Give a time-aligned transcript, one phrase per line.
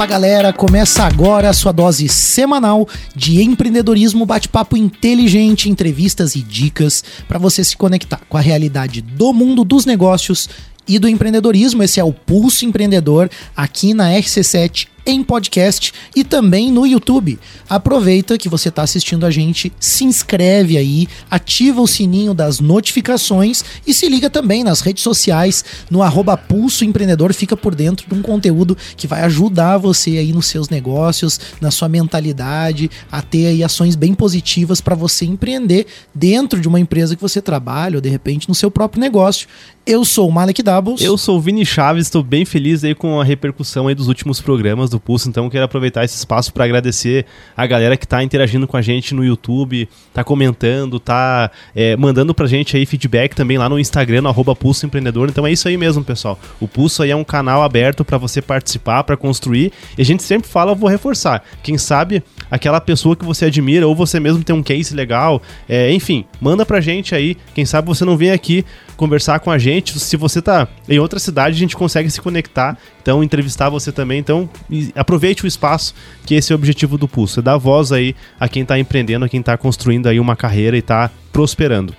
[0.00, 7.04] Fala galera, começa agora a sua dose semanal de empreendedorismo, bate-papo inteligente, entrevistas e dicas
[7.28, 10.48] para você se conectar com a realidade do mundo dos negócios
[10.88, 11.82] e do empreendedorismo.
[11.82, 17.38] Esse é o Pulso Empreendedor aqui na RC7 em podcast e também no YouTube.
[17.68, 23.64] Aproveita que você está assistindo a gente, se inscreve aí, ativa o sininho das notificações
[23.86, 28.14] e se liga também nas redes sociais, no arroba Pulso Empreendedor, fica por dentro de
[28.14, 33.46] um conteúdo que vai ajudar você aí nos seus negócios, na sua mentalidade, a ter
[33.46, 38.00] aí ações bem positivas para você empreender dentro de uma empresa que você trabalha ou
[38.00, 39.48] de repente no seu próprio negócio.
[39.86, 41.00] Eu sou o Malek Doubles.
[41.00, 44.38] Eu sou o Vini Chaves, estou bem feliz aí com a repercussão aí dos últimos
[44.38, 47.24] programas do Pulso, então quero aproveitar esse espaço para agradecer
[47.56, 52.34] a galera que está interagindo com a gente no YouTube, está comentando, está é, mandando
[52.34, 55.30] pra gente aí feedback também lá no Instagram, no arroba Pulso Empreendedor.
[55.30, 56.38] Então é isso aí mesmo, pessoal.
[56.60, 59.72] O Pulso aí é um canal aberto para você participar, para construir.
[59.96, 61.42] E a gente sempre fala, vou reforçar.
[61.62, 65.90] Quem sabe aquela pessoa que você admira ou você mesmo tem um case legal, é,
[65.90, 67.36] enfim, manda pra gente aí.
[67.54, 68.64] Quem sabe você não vem aqui
[69.00, 69.98] conversar com a gente.
[69.98, 74.18] Se você tá em outra cidade, a gente consegue se conectar, então entrevistar você também.
[74.18, 74.46] Então,
[74.94, 75.94] aproveite o espaço,
[76.26, 79.24] que esse é o objetivo do Pulso, é dar voz aí a quem está empreendendo,
[79.24, 81.94] a quem está construindo aí uma carreira e está prosperando.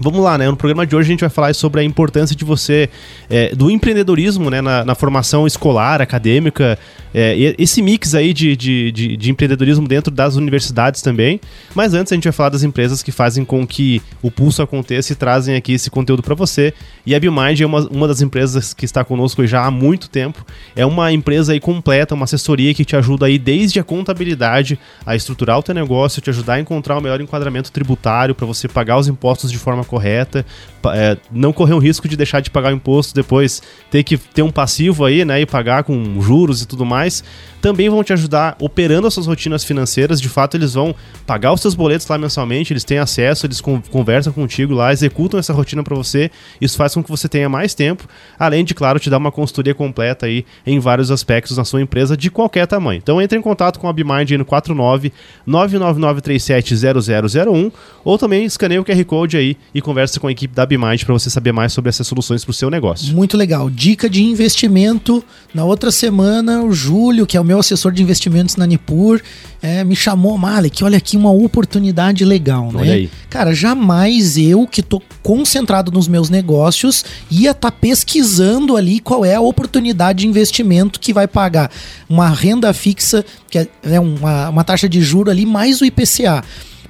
[0.00, 0.48] Vamos lá, né?
[0.48, 2.88] No programa de hoje a gente vai falar sobre a importância de você,
[3.30, 4.60] é, do empreendedorismo, né?
[4.60, 6.78] Na, na, formação escolar, acadêmica,
[7.12, 11.40] é, esse mix aí de, de, de, de, empreendedorismo dentro das universidades também.
[11.74, 15.12] Mas antes a gente vai falar das empresas que fazem com que o pulso aconteça
[15.12, 16.74] e trazem aqui esse conteúdo para você.
[17.06, 20.44] E a BioMind é uma, uma das empresas que está conosco já há muito tempo.
[20.74, 25.14] É uma empresa aí completa, uma assessoria que te ajuda aí desde a contabilidade a
[25.14, 28.98] estruturar o teu negócio, te ajudar a encontrar o melhor enquadramento tributário para você pagar
[28.98, 30.44] os impostos de forma correta,
[30.92, 34.42] é, não correr o risco de deixar de pagar o imposto depois, ter que ter
[34.42, 37.22] um passivo aí, né, e pagar com juros e tudo mais
[37.64, 40.20] também vão te ajudar operando as suas rotinas financeiras.
[40.20, 40.94] De fato, eles vão
[41.26, 45.50] pagar os seus boletos lá mensalmente, eles têm acesso, eles conversam contigo lá, executam essa
[45.50, 46.30] rotina para você.
[46.60, 48.06] Isso faz com que você tenha mais tempo,
[48.38, 52.18] além de, claro, te dar uma consultoria completa aí em vários aspectos na sua empresa
[52.18, 53.00] de qualquer tamanho.
[53.02, 55.10] Então entre em contato com a Bimind no 49
[55.48, 57.72] 999370001
[58.04, 61.14] ou também escaneie o QR Code aí e converse com a equipe da Bimind para
[61.14, 63.14] você saber mais sobre essas soluções para o seu negócio.
[63.14, 63.70] Muito legal.
[63.70, 65.24] Dica de investimento.
[65.54, 69.22] Na outra semana, o Júlio, que é o meu meu assessor de investimentos na Nipur
[69.62, 72.80] é, me chamou, Malek, olha aqui uma oportunidade legal, né?
[72.80, 73.10] Olha aí.
[73.30, 79.24] Cara, jamais eu, que tô concentrado nos meus negócios, ia estar tá pesquisando ali qual
[79.24, 81.70] é a oportunidade de investimento que vai pagar
[82.08, 86.42] uma renda fixa, que é, é uma, uma taxa de juro ali, mais o IPCA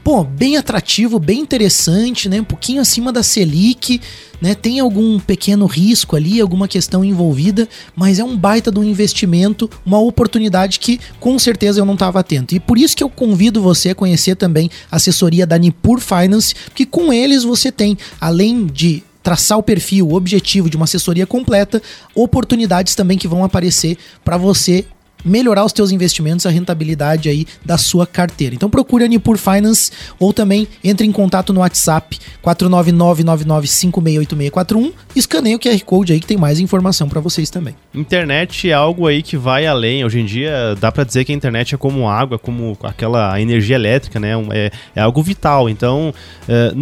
[0.05, 2.39] pô, bem atrativo, bem interessante, né?
[2.39, 4.03] Um pouquinho acima da Selic,
[4.39, 4.55] né?
[4.55, 7.67] Tem algum pequeno risco ali, alguma questão envolvida,
[7.97, 12.55] mas é um baita do investimento, uma oportunidade que com certeza eu não estava atento.
[12.55, 16.55] E por isso que eu convido você a conhecer também a assessoria da Nipur Finance,
[16.75, 21.27] que com eles você tem, além de traçar o perfil, o objetivo de uma assessoria
[21.27, 21.81] completa,
[22.15, 24.85] oportunidades também que vão aparecer para você
[25.25, 28.55] melhorar os teus investimentos, a rentabilidade aí da sua carteira.
[28.55, 35.55] Então procure a Nipur Finance ou também entre em contato no WhatsApp 49999568641 e escaneie
[35.55, 37.75] o QR Code aí que tem mais informação para vocês também.
[37.95, 40.05] Internet é algo aí que vai além.
[40.05, 43.77] Hoje em dia dá para dizer que a internet é como água, como aquela energia
[43.77, 44.33] elétrica, né?
[44.53, 45.69] É, é algo vital.
[45.69, 46.13] Então
[46.49, 46.73] é,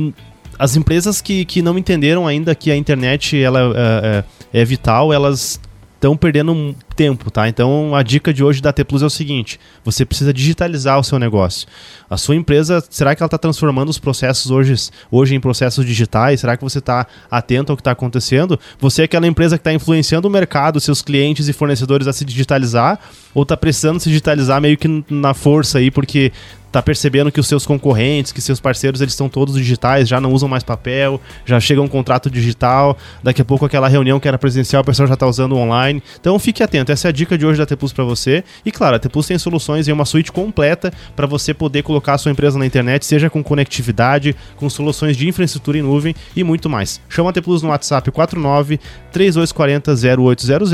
[0.58, 4.24] as empresas que, que não entenderam ainda que a internet ela é,
[4.54, 5.60] é, é vital, elas
[6.02, 7.48] estão perdendo tempo, tá?
[7.48, 11.04] Então a dica de hoje da T Plus é o seguinte: você precisa digitalizar o
[11.04, 11.68] seu negócio.
[12.10, 14.74] A sua empresa, será que ela está transformando os processos hoje,
[15.10, 16.40] hoje em processos digitais?
[16.40, 18.58] Será que você está atento ao que está acontecendo?
[18.80, 22.24] Você é aquela empresa que está influenciando o mercado, seus clientes e fornecedores a se
[22.24, 22.98] digitalizar?
[23.32, 26.32] Ou está precisando se digitalizar meio que na força aí, porque
[26.72, 30.32] tá percebendo que os seus concorrentes, que seus parceiros, eles estão todos digitais, já não
[30.32, 34.38] usam mais papel, já chega um contrato digital, daqui a pouco aquela reunião que era
[34.38, 36.02] presencial, o pessoal já está usando online.
[36.18, 38.42] Então fique atento, essa é a dica de hoje da Tepus para você.
[38.64, 42.18] E claro, a Tepus tem soluções em uma suíte completa para você poder colocar a
[42.18, 46.70] sua empresa na internet, seja com conectividade, com soluções de infraestrutura em nuvem e muito
[46.70, 47.00] mais.
[47.08, 48.80] Chama a Tepus no WhatsApp 49
[49.12, 50.72] 3240 0800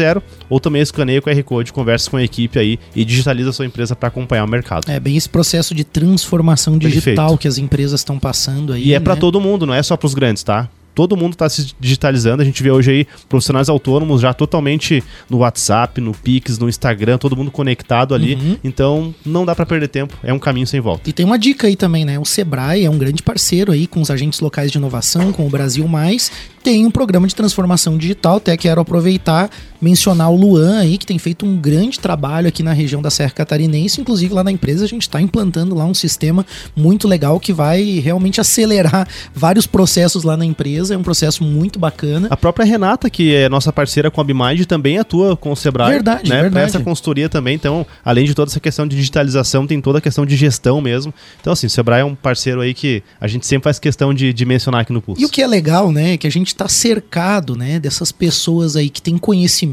[0.48, 3.66] ou também escaneia o QR Code, conversa com a equipe aí e digitaliza a sua
[3.66, 4.88] empresa para acompanhar o mercado.
[4.88, 7.40] É bem esse processo de transformação digital Perfeito.
[7.40, 8.88] que as empresas estão passando aí.
[8.88, 9.04] E é né?
[9.04, 10.68] para todo mundo, não é só para os grandes, tá?
[10.98, 12.42] todo mundo está se digitalizando.
[12.42, 15.00] A gente vê hoje aí profissionais autônomos já totalmente
[15.30, 18.34] no WhatsApp, no Pix, no Instagram, todo mundo conectado ali.
[18.34, 18.56] Uhum.
[18.64, 21.08] Então não dá para perder tempo, é um caminho sem volta.
[21.08, 22.18] E tem uma dica aí também, né?
[22.18, 25.48] O Sebrae é um grande parceiro aí com os agentes locais de inovação, com o
[25.48, 26.32] Brasil Mais.
[26.64, 29.48] Tem um programa de transformação digital, até quero aproveitar
[29.80, 33.30] mencionar o Luan aí, que tem feito um grande trabalho aqui na região da Serra
[33.30, 34.00] Catarinense.
[34.00, 36.44] Inclusive, lá na empresa, a gente está implantando lá um sistema
[36.74, 40.94] muito legal que vai realmente acelerar vários processos lá na empresa.
[40.94, 42.28] É um processo muito bacana.
[42.30, 45.90] A própria Renata, que é nossa parceira com a Bimind, também atua com o Sebrae.
[45.90, 46.42] Verdade, né?
[46.42, 46.66] verdade.
[46.66, 47.54] Essa consultoria também.
[47.54, 51.12] Então, além de toda essa questão de digitalização, tem toda a questão de gestão mesmo.
[51.40, 54.32] Então, assim, o Sebrae é um parceiro aí que a gente sempre faz questão de,
[54.32, 55.20] de mencionar aqui no Pulso.
[55.20, 58.76] E o que é legal, né, é que a gente está cercado, né, dessas pessoas
[58.76, 59.67] aí que têm conhecimento,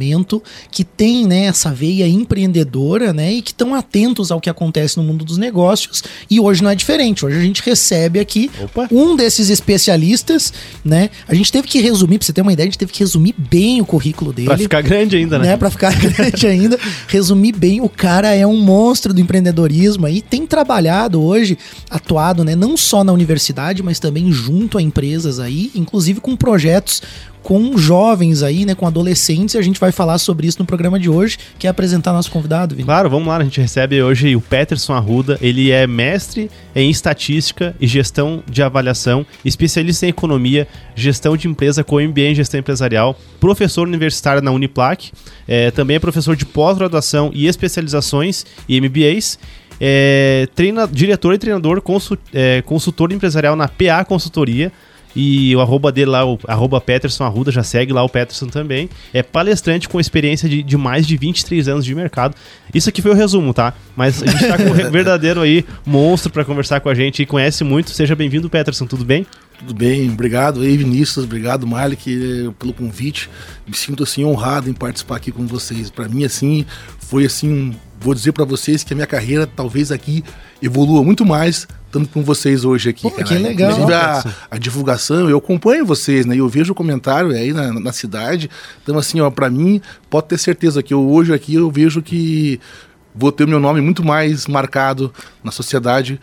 [0.72, 5.04] que têm, né, essa veia empreendedora, né, e que estão atentos ao que acontece no
[5.04, 6.04] mundo dos negócios.
[6.30, 7.26] E hoje não é diferente.
[7.26, 8.88] Hoje a gente recebe aqui Opa.
[8.92, 10.54] um desses especialistas,
[10.84, 11.10] né?
[11.28, 13.34] A gente teve que resumir, pra você ter uma ideia, a gente teve que resumir
[13.38, 14.48] bem o currículo dele.
[14.48, 15.50] Pra ficar grande ainda, né?
[15.50, 15.58] né?
[15.58, 16.80] Pra ficar grande ainda.
[17.08, 21.58] Resumir bem, o cara é um monstro do empreendedorismo aí, tem trabalhado hoje,
[21.90, 27.02] atuado, né, não só na universidade, mas também junto a empresas aí, inclusive com projetos
[27.46, 31.00] com jovens aí, né, com adolescentes, e a gente vai falar sobre isso no programa
[31.00, 32.88] de hoje, que é apresentar nosso convidado, Vini.
[32.88, 37.76] Claro, vamos lá, a gente recebe hoje o Peterson Arruda, ele é mestre em estatística
[37.80, 43.16] e gestão de avaliação, especialista em economia, gestão de empresa com MBA em gestão empresarial,
[43.40, 45.12] professor universitário na Uniplac,
[45.48, 49.38] é, também é professor de pós-graduação e especializações e MBAs,
[49.80, 51.80] é, treina, diretor e treinador,
[52.34, 54.72] é, consultor empresarial na PA Consultoria,
[55.16, 58.90] e o arroba dele lá, o arroba Peterson Arruda, já segue lá o Peterson também.
[59.14, 62.36] É palestrante com experiência de, de mais de 23 anos de mercado.
[62.74, 63.74] Isso aqui foi o resumo, tá?
[63.96, 67.26] Mas a gente tá com o verdadeiro aí monstro para conversar com a gente e
[67.26, 67.92] conhece muito.
[67.92, 69.26] Seja bem-vindo, Peterson, tudo bem?
[69.58, 73.30] Tudo bem, obrigado aí, Vinícius, obrigado, Malik, pelo convite.
[73.66, 75.90] Me sinto assim honrado em participar aqui com vocês.
[75.90, 76.66] Para mim, assim,
[77.00, 80.26] foi assim, vou dizer para vocês que a minha carreira talvez aqui
[80.62, 83.04] evolua muito mais estando com vocês hoje aqui.
[83.04, 83.24] Pô, cara.
[83.24, 83.72] que legal.
[83.72, 86.36] Inclusive a, a, divulgação, eu acompanho vocês, né?
[86.38, 88.50] Eu vejo o comentário aí na, na cidade.
[88.84, 92.60] Então, assim, ó, para mim, pode ter certeza que eu, hoje aqui eu vejo que
[93.14, 95.14] vou ter o meu nome muito mais marcado
[95.44, 96.20] na sociedade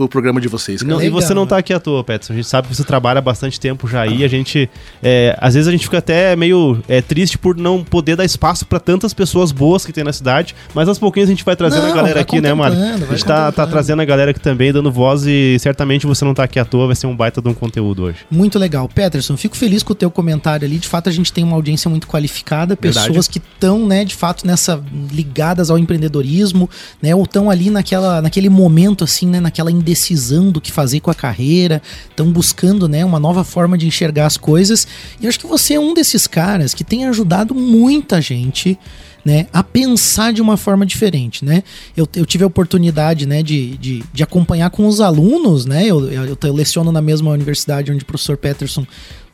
[0.00, 0.80] pelo programa de vocês.
[0.82, 2.32] Não, e você não tá aqui à toa, Peterson.
[2.32, 4.24] A gente sabe que você trabalha bastante tempo já aí.
[4.24, 4.70] A gente.
[5.02, 8.64] É, às vezes a gente fica até meio é, triste por não poder dar espaço
[8.64, 10.54] para tantas pessoas boas que tem na cidade.
[10.74, 12.78] Mas aos pouquinhos a gente vai trazendo Não, a galera aqui, né, Mário?
[12.78, 16.32] A gente tá, tá trazendo a galera aqui também, dando voz e certamente você não
[16.32, 18.18] tá aqui à toa, vai ser um baita de um conteúdo hoje.
[18.30, 18.88] Muito legal.
[18.88, 20.78] Peterson, fico feliz com o teu comentário ali.
[20.78, 23.06] De fato, a gente tem uma audiência muito qualificada, Verdade.
[23.06, 24.82] pessoas que estão, né, de fato, nessa
[25.12, 26.70] ligadas ao empreendedorismo,
[27.02, 31.10] né, ou estão ali naquela, naquele momento, assim, né, naquela indecisão do que fazer com
[31.10, 34.86] a carreira, estão buscando, né, uma nova forma de enxergar as coisas.
[35.20, 38.78] E acho que você é um desses caras que tem ajudado muita gente
[39.24, 41.62] né, a pensar de uma forma diferente, né?
[41.94, 45.84] Eu, eu tive a oportunidade, né, de, de, de acompanhar com os alunos, né?
[45.86, 48.86] Eu, eu, eu leciono na mesma universidade onde o professor Peterson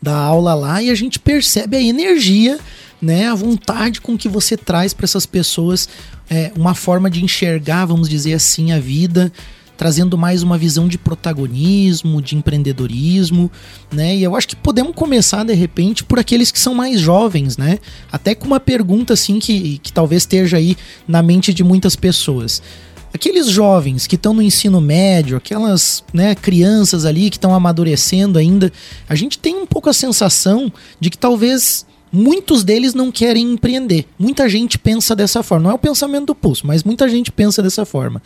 [0.03, 2.59] dá aula lá e a gente percebe a energia,
[3.01, 5.89] né, a vontade com que você traz para essas pessoas
[6.29, 9.33] é, uma forma de enxergar, vamos dizer assim, a vida
[9.77, 13.51] trazendo mais uma visão de protagonismo, de empreendedorismo,
[13.93, 14.17] né?
[14.17, 17.79] E eu acho que podemos começar de repente por aqueles que são mais jovens, né?
[18.11, 20.77] Até com uma pergunta assim que, que talvez esteja aí
[21.07, 22.63] na mente de muitas pessoas.
[23.13, 28.71] Aqueles jovens que estão no ensino médio, aquelas né, crianças ali que estão amadurecendo ainda,
[29.09, 30.71] a gente tem um pouco a sensação
[31.01, 34.07] de que talvez muitos deles não querem empreender.
[34.19, 35.65] Muita gente pensa dessa forma.
[35.65, 38.23] Não é o pensamento do pulso, mas muita gente pensa dessa forma.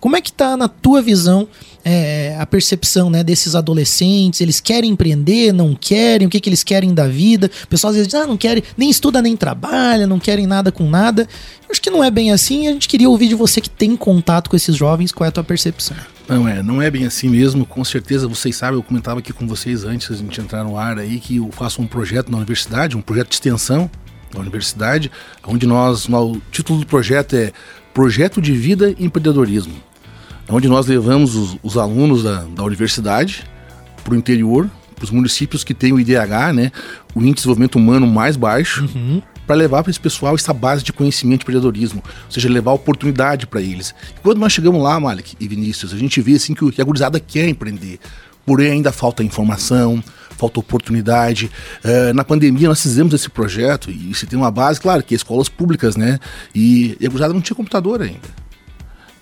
[0.00, 1.48] Como é que tá na tua visão
[1.84, 4.40] é, a percepção né, desses adolescentes?
[4.40, 6.26] Eles querem empreender, não querem?
[6.26, 7.50] O que, que eles querem da vida?
[7.64, 10.70] O pessoal às vezes diz, ah, não querem, nem estuda nem trabalha, não querem nada
[10.70, 11.22] com nada.
[11.62, 12.68] Eu acho que não é bem assim.
[12.68, 15.32] A gente queria ouvir de você que tem contato com esses jovens, qual é a
[15.32, 15.96] tua percepção?
[16.28, 17.64] Não é, não é bem assim mesmo.
[17.64, 20.98] Com certeza vocês sabem, eu comentava aqui com vocês antes da gente entrar no ar
[20.98, 23.90] aí que eu faço um projeto na universidade, um projeto de extensão
[24.32, 25.10] da universidade,
[25.46, 27.52] onde nós, o título do projeto é
[27.94, 29.74] Projeto de Vida e Empreendedorismo,
[30.48, 33.44] onde nós levamos os, os alunos da, da universidade
[34.04, 36.72] para o interior, para os municípios que têm o IDH, né,
[37.14, 39.20] o Índice de Desenvolvimento Humano mais baixo, Uhum.
[39.46, 43.46] para levar para esse pessoal essa base de conhecimento de empreendedorismo, ou seja, levar oportunidade
[43.46, 43.94] para eles.
[44.16, 47.20] E quando nós chegamos lá, Malik e Vinícius, a gente vê assim que, a gurizada
[47.20, 47.98] quer empreender,
[48.44, 50.02] porém ainda falta informação,
[50.36, 51.50] falta oportunidade.
[51.82, 55.16] Eh, na pandemia nós fizemos esse projeto e se tem uma base, claro, que é
[55.16, 56.18] escolas públicas, né?
[56.54, 58.45] E, e a gurizada não tinha computador ainda.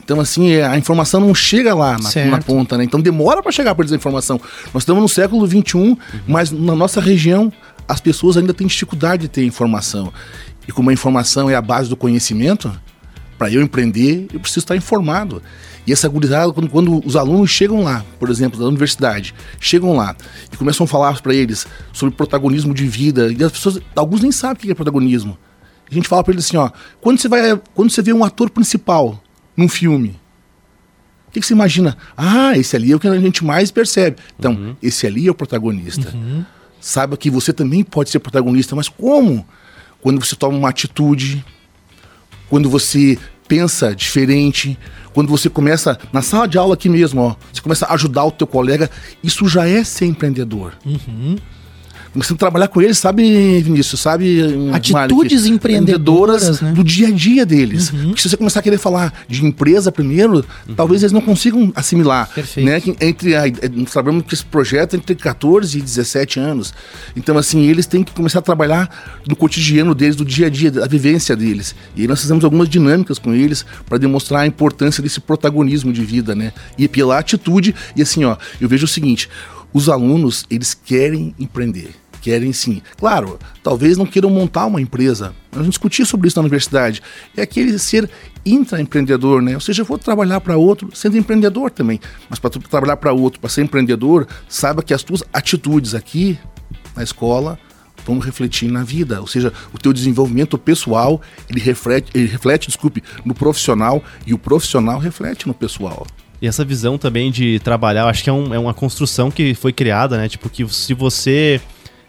[0.04, 2.84] Então, assim, é, a informação não chega lá na, na ponta, né?
[2.84, 4.38] Então demora para chegar para eles a informação.
[4.72, 5.96] Nós estamos no século XXI,
[6.28, 7.50] mas na nossa região
[7.88, 10.12] as pessoas ainda têm dificuldade de ter informação.
[10.68, 12.70] E como a informação é a base do conhecimento,
[13.38, 15.42] para eu empreender, eu preciso estar informado.
[15.86, 20.14] E essa gurizada, quando, quando os alunos chegam lá, por exemplo, da universidade, chegam lá
[20.52, 24.32] e começam a falar para eles sobre protagonismo de vida, e as pessoas, alguns nem
[24.32, 25.38] sabem o que é protagonismo.
[25.90, 26.70] A gente fala para eles assim, ó,
[27.00, 29.22] quando você vai, quando você vê um ator principal
[29.56, 30.20] num filme,
[31.28, 31.96] o que, que, você imagina?
[32.16, 34.18] Ah, esse ali é o que a gente mais percebe.
[34.38, 34.76] Então, uhum.
[34.80, 36.12] esse ali é o protagonista.
[36.14, 36.44] Uhum.
[36.80, 39.44] Saiba que você também pode ser protagonista, mas como?
[40.00, 41.44] Quando você toma uma atitude,
[42.48, 43.18] quando você
[43.48, 44.78] pensa diferente,
[45.12, 48.30] quando você começa na sala de aula aqui mesmo, ó, você começa a ajudar o
[48.30, 48.88] teu colega,
[49.22, 50.74] isso já é ser empreendedor.
[50.84, 51.36] Uhum
[52.20, 54.40] a trabalhar com eles, sabe, Vinícius, sabe?
[54.72, 56.72] Atitudes empreendedoras né?
[56.72, 57.90] do dia a dia deles.
[57.90, 58.08] Uhum.
[58.08, 60.74] Porque se você começar a querer falar de empresa primeiro, uhum.
[60.74, 62.28] talvez eles não consigam assimilar.
[62.32, 62.66] Perfeito.
[62.66, 62.96] Né?
[63.00, 63.42] Entre a,
[63.72, 66.72] nós trabalhamos com esse projeto entre 14 e 17 anos.
[67.16, 68.88] Então, assim, eles têm que começar a trabalhar
[69.26, 71.74] no cotidiano deles, do dia a dia, da vivência deles.
[71.96, 76.34] E nós fizemos algumas dinâmicas com eles para demonstrar a importância desse protagonismo de vida,
[76.34, 76.52] né?
[76.78, 79.28] E pela atitude, e assim, ó, eu vejo o seguinte,
[79.72, 82.80] os alunos, eles querem empreender querem sim.
[82.96, 85.34] Claro, talvez não queiram montar uma empresa.
[85.52, 87.02] A gente discutiu sobre isso na universidade.
[87.36, 88.08] É aquele ser
[88.46, 89.52] intraempreendedor, né?
[89.52, 92.00] Ou seja, eu vou trabalhar para outro sendo empreendedor também.
[92.30, 96.38] Mas para trabalhar para outro, para ser empreendedor, saiba que as tuas atitudes aqui
[96.96, 97.58] na escola
[98.06, 103.02] vão refletir na vida, ou seja, o teu desenvolvimento pessoal, ele reflete, ele reflete, desculpe,
[103.24, 106.06] no profissional e o profissional reflete no pessoal.
[106.42, 109.72] E essa visão também de trabalhar, acho que é, um, é uma construção que foi
[109.72, 110.28] criada, né?
[110.28, 111.60] Tipo, que se você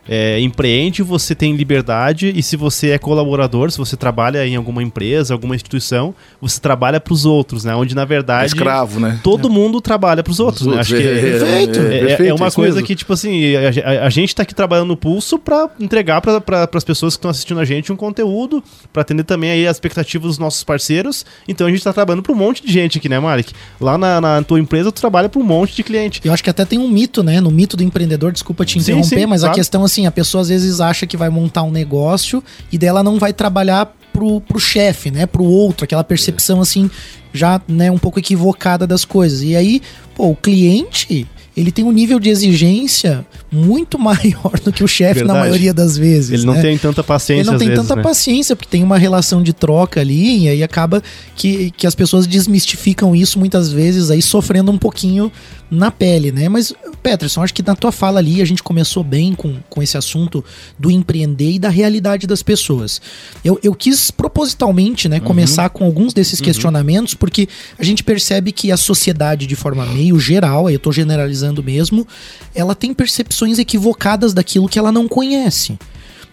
[0.08, 4.84] é, empreende, você tem liberdade e se você é colaborador, se você trabalha em alguma
[4.84, 7.76] empresa, alguma instituição, você trabalha para os outros, né?
[7.76, 9.20] Onde na verdade escravo, né?
[9.24, 9.52] Todo é.
[9.52, 10.80] mundo trabalha para os outros, né?
[10.80, 14.44] Acho que é, perfeito, é, é, uma coisa que tipo assim a, a gente está
[14.44, 17.92] aqui trabalhando no pulso para entregar para pra, as pessoas que estão assistindo a gente
[17.92, 21.26] um conteúdo para atender também aí as expectativas dos nossos parceiros.
[21.48, 23.54] Então a gente está trabalhando para um monte de gente aqui, né, Malik?
[23.82, 26.22] Lá na, na tua empresa tu trabalha para um monte de cliente.
[26.24, 27.42] Eu acho que até tem um mito, né?
[27.42, 29.54] No mito do empreendedor, desculpa te interromper, sim, sim, mas claro.
[29.54, 32.78] a questão assim assim, a pessoa às vezes acha que vai montar um negócio e
[32.78, 35.26] dela não vai trabalhar pro, pro chefe, né?
[35.26, 36.90] Pro outro, aquela percepção assim,
[37.34, 39.42] já, né, um pouco equivocada das coisas.
[39.42, 39.82] E aí,
[40.14, 41.26] pô, o cliente,
[41.56, 43.26] ele tem um nível de exigência
[43.56, 46.32] muito maior do que o chefe na maioria das vezes.
[46.32, 46.62] Ele não né?
[46.62, 47.42] tem tanta paciência.
[47.42, 48.04] Ele não tem vezes, tanta né?
[48.04, 51.02] paciência, porque tem uma relação de troca ali, e aí acaba
[51.36, 55.32] que, que as pessoas desmistificam isso muitas vezes, aí sofrendo um pouquinho
[55.70, 56.48] na pele, né?
[56.48, 59.98] Mas, Peterson, acho que na tua fala ali a gente começou bem com, com esse
[59.98, 60.44] assunto
[60.78, 63.02] do empreender e da realidade das pessoas.
[63.44, 65.24] Eu, eu quis propositalmente, né, uhum.
[65.24, 66.46] começar com alguns desses uhum.
[66.46, 67.48] questionamentos, porque
[67.78, 72.08] a gente percebe que a sociedade, de forma meio geral, aí eu tô generalizando mesmo,
[72.54, 75.78] ela tem percepções equivocadas daquilo que ela não conhece.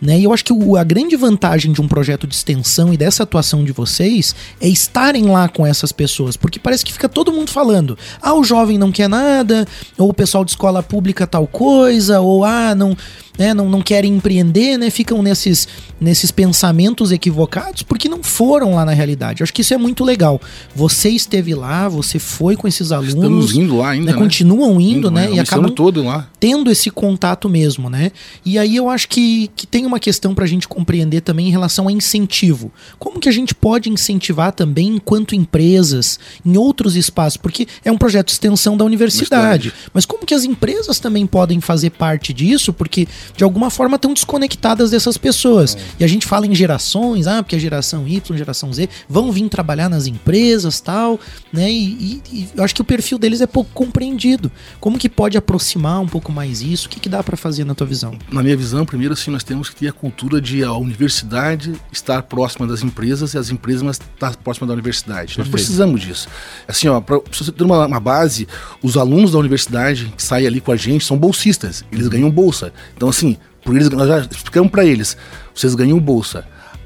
[0.03, 0.19] Né?
[0.19, 3.23] E eu acho que o, a grande vantagem de um projeto de extensão e dessa
[3.23, 7.53] atuação de vocês é estarem lá com essas pessoas, porque parece que fica todo mundo
[7.53, 9.65] falando: ah, o jovem não quer nada,
[9.97, 12.97] ou o pessoal de escola pública tal coisa, ou ah, não
[13.39, 15.67] né, não, não querem empreender, né, ficam nesses,
[16.01, 19.41] nesses pensamentos equivocados porque não foram lá na realidade.
[19.41, 20.41] Eu acho que isso é muito legal.
[20.75, 23.15] Você esteve lá, você foi com esses alunos.
[23.15, 24.07] Estamos indo lá ainda.
[24.07, 24.19] Né, né?
[24.19, 25.27] Continuam indo, indo né?
[25.27, 26.29] É, e acabam todo lá.
[26.39, 28.13] tendo esse contato mesmo, né?
[28.45, 31.51] E aí eu acho que, que tem uma questão para a gente compreender também em
[31.51, 32.71] relação a incentivo.
[32.99, 37.37] Como que a gente pode incentivar também, enquanto empresas, em outros espaços?
[37.37, 39.73] Porque é um projeto de extensão da universidade.
[39.93, 42.73] Mas como que as empresas também podem fazer parte disso?
[42.73, 45.77] Porque de alguma forma estão desconectadas dessas pessoas.
[45.77, 45.81] É.
[46.01, 49.49] E a gente fala em gerações, ah, porque a geração Y, geração Z vão vir
[49.49, 51.19] trabalhar nas empresas tal,
[51.53, 51.71] né?
[51.71, 54.51] E, e, e eu acho que o perfil deles é pouco compreendido.
[54.81, 56.87] Como que pode aproximar um pouco mais isso?
[56.87, 58.17] O que, que dá para fazer na tua visão?
[58.31, 62.23] Na minha visão, primeiro assim, nós temos que ter a cultura de a universidade estar
[62.23, 65.39] próxima das empresas e as empresas estar próxima da universidade.
[65.39, 66.29] Nós precisamos disso.
[66.67, 68.47] Assim, ó, para você ter uma, uma, base,
[68.83, 72.73] os alunos da universidade que saem ali com a gente são bolsistas, eles ganham bolsa.
[72.97, 75.17] Então, assim, por eles, nós já explicamos para eles:
[75.55, 76.45] vocês ganham bolsa.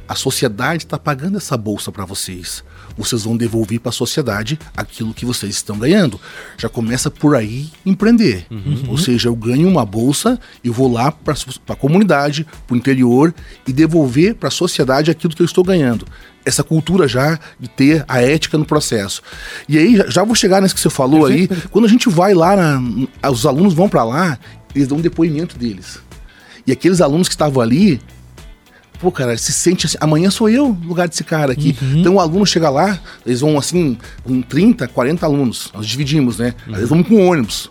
[0.09, 2.63] A sociedade está pagando essa bolsa para vocês.
[2.97, 6.21] Vocês vão devolver para a sociedade aquilo que vocês estão ganhando.
[6.57, 8.47] Já começa por aí empreender.
[8.49, 8.85] Uhum.
[8.91, 11.35] Ou seja, eu ganho uma bolsa e vou lá para
[11.71, 13.35] a comunidade, para o interior
[13.67, 16.07] e devolver para a sociedade aquilo que eu estou ganhando
[16.45, 19.21] essa cultura já de ter a ética no processo.
[19.69, 22.55] E aí, já vou chegar nisso que você falou aí, quando a gente vai lá,
[22.55, 22.81] na,
[23.29, 24.39] os alunos vão para lá,
[24.73, 25.99] eles dão um depoimento deles.
[26.67, 28.01] E aqueles alunos que estavam ali,
[28.99, 31.77] pô, cara, se sente assim, amanhã sou eu no lugar desse cara aqui.
[31.81, 32.01] Uhum.
[32.01, 36.55] Então o aluno chega lá, eles vão assim, com 30, 40 alunos, nós dividimos, né?
[36.67, 36.77] Uhum.
[36.77, 37.71] Eles vão com ônibus.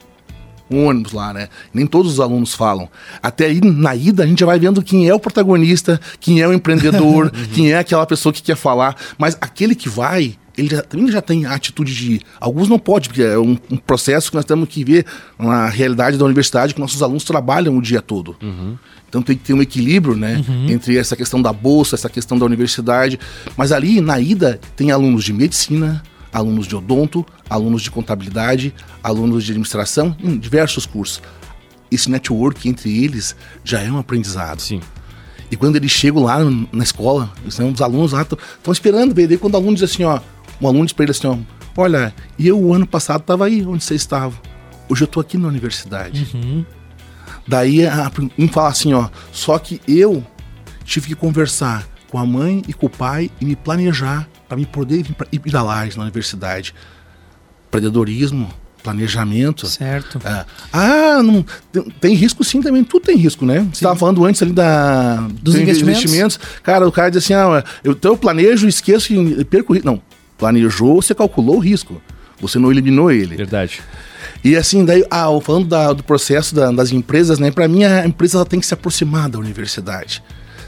[0.69, 1.49] um ônibus lá, né?
[1.73, 2.89] Nem todos os alunos falam.
[3.21, 6.47] Até aí, na ida, a gente já vai vendo quem é o protagonista, quem é
[6.47, 8.95] o empreendedor, quem é aquela pessoa que quer falar.
[9.17, 12.21] Mas aquele que vai, ele já, também já tem a atitude de.
[12.39, 15.05] Alguns não podem, porque é um, um, processo que nós temos que ver
[15.37, 18.35] na realidade da universidade, que nossos alunos trabalham o dia todo.
[18.41, 18.77] Uhum.
[19.07, 20.43] Então tem que ter um equilíbrio, né?
[20.47, 20.69] Uhum.
[20.69, 23.19] Entre essa questão da bolsa, essa questão da universidade.
[23.55, 29.43] Mas ali, na ida, tem alunos de medicina, alunos de odonto, alunos de contabilidade, alunos
[29.43, 31.21] de administração, em diversos cursos.
[31.91, 34.59] Esse network entre eles já é um aprendizado.
[34.61, 34.81] Sim.
[35.49, 36.39] E quando eles chegam lá
[36.71, 40.19] na escola, os alunos lá estão esperando, daí quando o aluno diz assim, ó,
[40.61, 41.37] um aluno diz para ele assim, ó,
[41.77, 44.33] olha, eu o ano passado estava aí onde você estava.
[44.89, 46.27] Hoje eu estou aqui na universidade.
[46.33, 46.65] Uhum.
[47.47, 47.81] Daí
[48.37, 50.25] um fala assim, ó, só que eu
[50.83, 54.65] tive que conversar com a mãe e com o pai e me planejar para me
[54.65, 56.73] poder ir, da laje na universidade.
[57.67, 58.49] Empreendedorismo,
[58.81, 59.67] planejamento.
[59.67, 60.21] Certo.
[60.23, 60.45] É.
[60.71, 63.59] Ah, não, tem, tem, risco sim também, tudo tem risco, né?
[63.59, 63.65] Sim.
[63.65, 66.03] Você estava falando antes ali da, dos investimentos.
[66.03, 66.39] investimentos.
[66.63, 69.87] Cara, o cara diz assim, ah, eu, então eu planejo, esqueço e perco risco.
[69.87, 70.01] Não,
[70.37, 72.01] planejou, você calculou o risco.
[72.39, 73.35] Você não eliminou ele.
[73.35, 73.81] Verdade.
[74.43, 77.49] E assim, daí, ah, falando da, do processo da, das empresas, né?
[77.49, 80.21] Para mim, a empresa ela tem que se aproximar da universidade.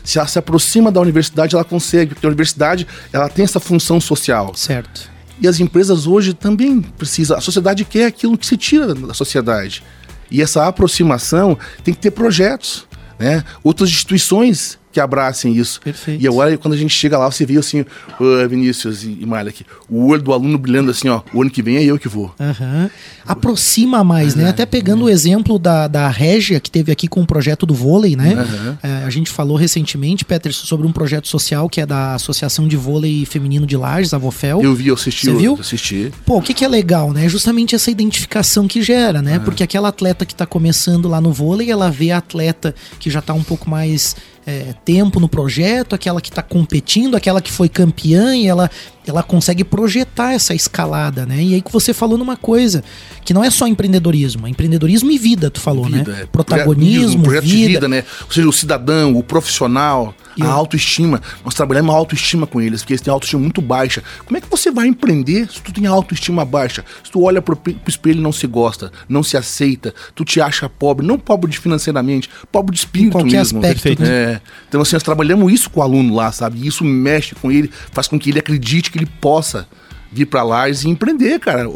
[0.04, 4.00] Se ela se aproxima da universidade, ela consegue, porque a universidade ela tem essa função
[4.00, 4.54] social.
[4.56, 5.10] Certo.
[5.40, 7.38] E as empresas hoje também precisam.
[7.38, 9.84] A sociedade quer aquilo que se tira da sociedade.
[10.32, 12.88] E essa aproximação tem que ter projetos.
[13.20, 13.44] Né?
[13.64, 15.80] Outras instituições que abracem isso.
[15.80, 16.24] Perfeito.
[16.24, 17.86] E agora, quando a gente chega lá, você vê assim,
[18.20, 21.62] oh, Vinícius e, e aqui, o olho do aluno brilhando assim, ó, o ano que
[21.62, 22.34] vem é eu que vou.
[22.40, 22.90] Uhum.
[23.28, 24.50] Aproxima mais, né?
[24.50, 28.16] Até pegando o exemplo da, da Régia, que teve aqui com o projeto do vôlei,
[28.16, 28.34] né?
[28.34, 28.78] Uhum.
[28.82, 32.76] É, a gente falou recentemente, Peterson, sobre um projeto social que é da Associação de
[32.76, 34.64] Vôlei Feminino de Lages, a Vofel.
[34.64, 35.28] Eu vi, eu assisti.
[35.28, 35.58] Você viu?
[35.60, 36.12] assisti.
[36.26, 37.26] Pô, o que, que é legal, né?
[37.26, 39.38] É justamente essa identificação que gera, né?
[39.38, 39.44] Uhum.
[39.44, 43.22] Porque aquela atleta que tá começando lá no vôlei, ela vê a atleta que já
[43.22, 44.16] tá um pouco mais
[44.48, 48.72] é, tempo no projeto, aquela que está competindo, aquela que foi campeã e ela,
[49.06, 51.44] ela consegue projetar essa escalada, né?
[51.44, 52.82] E aí que você falou numa coisa,
[53.26, 56.22] que não é só empreendedorismo, é empreendedorismo e vida, tu falou, vida, né?
[56.22, 56.26] É.
[56.28, 57.58] Protagonismo, projeto vida.
[57.58, 58.06] de vida, né?
[58.26, 61.22] Ou seja, o cidadão, o profissional, a autoestima.
[61.44, 64.04] Nós trabalhamos a autoestima com eles, porque eles têm autoestima muito baixa.
[64.26, 66.84] Como é que você vai empreender se tu tem a autoestima baixa?
[67.04, 70.40] Se tu olha pro, pro espelho e não se gosta, não se aceita, tu te
[70.42, 73.60] acha pobre, não pobre de financeiramente, pobre de espírito em qualquer mesmo.
[73.60, 74.10] Aspecto, né?
[74.10, 74.42] é.
[74.68, 76.60] Então, assim, nós trabalhamos isso com o aluno lá, sabe?
[76.60, 79.68] E isso mexe com ele, faz com que ele acredite que ele possa
[80.12, 81.68] vir para lá e empreender, cara.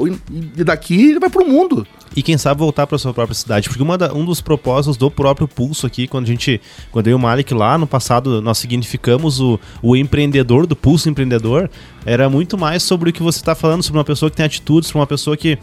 [0.56, 3.70] E daqui ele vai pro mundo e quem sabe voltar para sua própria cidade.
[3.70, 6.60] Porque uma da, um dos propósitos do próprio Pulso aqui, quando a gente,
[6.92, 11.10] quando eu e o Malik lá no passado, nós significamos o, o empreendedor, do Pulso
[11.10, 11.70] Empreendedor,
[12.06, 14.88] era muito mais sobre o que você está falando, sobre uma pessoa que tem atitudes,
[14.88, 15.58] sobre uma pessoa que,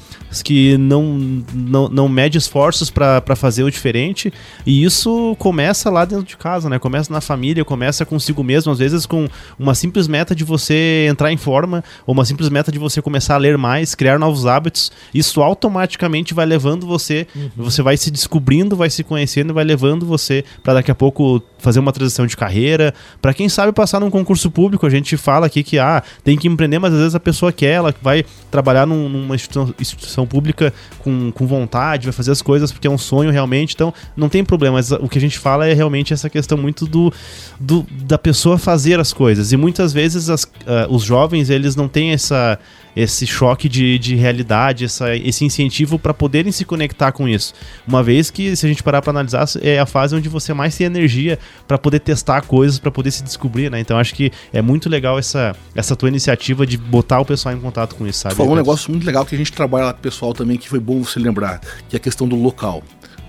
[0.44, 4.32] que não, não, não mede esforços para fazer o diferente.
[4.64, 6.78] E isso começa lá dentro de casa, né?
[6.78, 11.32] Começa na família, começa consigo mesmo, às vezes com uma simples meta de você entrar
[11.32, 14.92] em forma, ou uma simples meta de você começar a ler mais, criar novos hábitos.
[15.12, 17.50] Isso automaticamente vai levando você, uhum.
[17.56, 21.80] você vai se descobrindo, vai se conhecendo, vai levando você para daqui a pouco fazer
[21.80, 24.86] uma transição de carreira, para quem sabe passar num concurso público.
[24.86, 27.72] A gente fala aqui que ah, tem que empreender, mas às vezes a pessoa quer,
[27.72, 32.70] ela vai trabalhar num, numa instituição, instituição, pública com, com vontade, vai fazer as coisas
[32.72, 33.74] porque é um sonho realmente.
[33.74, 36.86] Então, não tem problema, mas o que a gente fala é realmente essa questão muito
[36.86, 37.12] do,
[37.58, 39.52] do da pessoa fazer as coisas.
[39.52, 40.48] E muitas vezes as, uh,
[40.88, 42.58] os jovens, eles não têm essa
[42.98, 47.54] esse choque de, de realidade, essa, esse incentivo para poderem se conectar com isso.
[47.86, 50.76] Uma vez que, se a gente parar para analisar, é a fase onde você mais
[50.76, 53.78] tem energia para poder testar coisas, para poder se descobrir, né?
[53.78, 57.60] Então acho que é muito legal essa, essa tua iniciativa de botar o pessoal em
[57.60, 58.34] contato com isso, sabe?
[58.34, 60.68] falou um negócio muito legal que a gente trabalha lá com o pessoal também, que
[60.68, 62.82] foi bom você lembrar, que é a questão do local.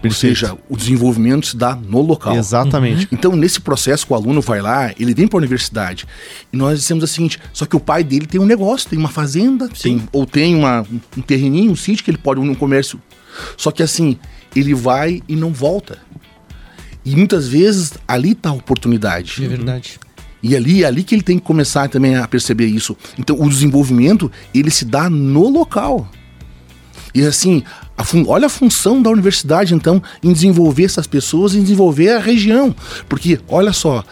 [0.04, 2.36] Ou seja, o desenvolvimento se dá no local.
[2.36, 3.04] Exatamente.
[3.04, 3.08] Uhum.
[3.12, 6.06] Então, nesse processo o aluno vai lá, ele vem para a universidade
[6.54, 9.10] e nós dissemos o seguinte: só que o pai dele tem um negócio, tem uma
[9.10, 10.86] fazenda, tem, ou tem uma,
[11.18, 13.02] um terreninho, um sítio que ele pode um comércio.
[13.58, 14.18] Só que assim,
[14.56, 15.98] ele vai e não volta.
[17.04, 19.44] E muitas vezes ali está a oportunidade.
[19.44, 20.00] É verdade.
[20.42, 22.96] E ali, é ali que ele tem que começar também a perceber isso.
[23.18, 26.10] Então, o desenvolvimento, ele se dá no local.
[27.14, 27.64] E assim,
[28.00, 32.74] a olha a função da universidade, então, em desenvolver essas pessoas, em desenvolver a região.
[33.10, 34.06] Porque, olha só,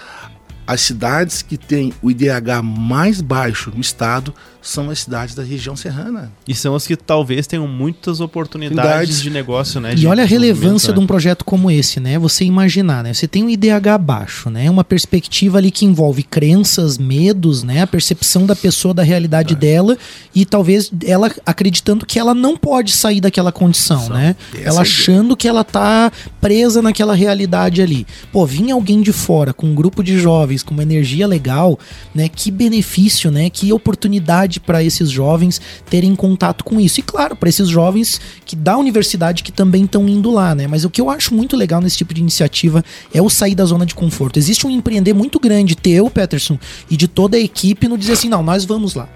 [0.67, 4.33] as cidades que têm o IDH mais baixo no estado
[4.67, 6.29] são as cidades da região serrana.
[6.45, 9.93] E são as que talvez tenham muitas oportunidades de negócio, né?
[9.95, 12.19] E olha a relevância de um projeto como esse, né?
[12.19, 13.13] Você imaginar, né?
[13.13, 14.69] Você tem um IDH baixo, né?
[14.69, 17.83] Uma perspectiva ali que envolve crenças, medos, né?
[17.83, 19.57] A percepção da pessoa da realidade é.
[19.57, 19.97] dela
[20.35, 24.35] e talvez ela acreditando que ela não pode sair daquela condição, São né?
[24.61, 28.05] Ela achando que ela tá presa naquela realidade ali.
[28.33, 31.79] Pô, vinha alguém de fora com um grupo de jovens com uma energia legal,
[32.13, 32.27] né?
[32.29, 33.49] Que benefício, né?
[33.49, 36.99] Que oportunidade para esses jovens terem contato com isso.
[36.99, 40.67] E claro, para esses jovens que da universidade que também estão indo lá, né?
[40.67, 43.65] Mas o que eu acho muito legal nesse tipo de iniciativa é o sair da
[43.65, 44.37] zona de conforto.
[44.37, 48.29] Existe um empreender muito grande teu, Peterson, e de toda a equipe no dizer assim,
[48.29, 49.09] não, nós vamos lá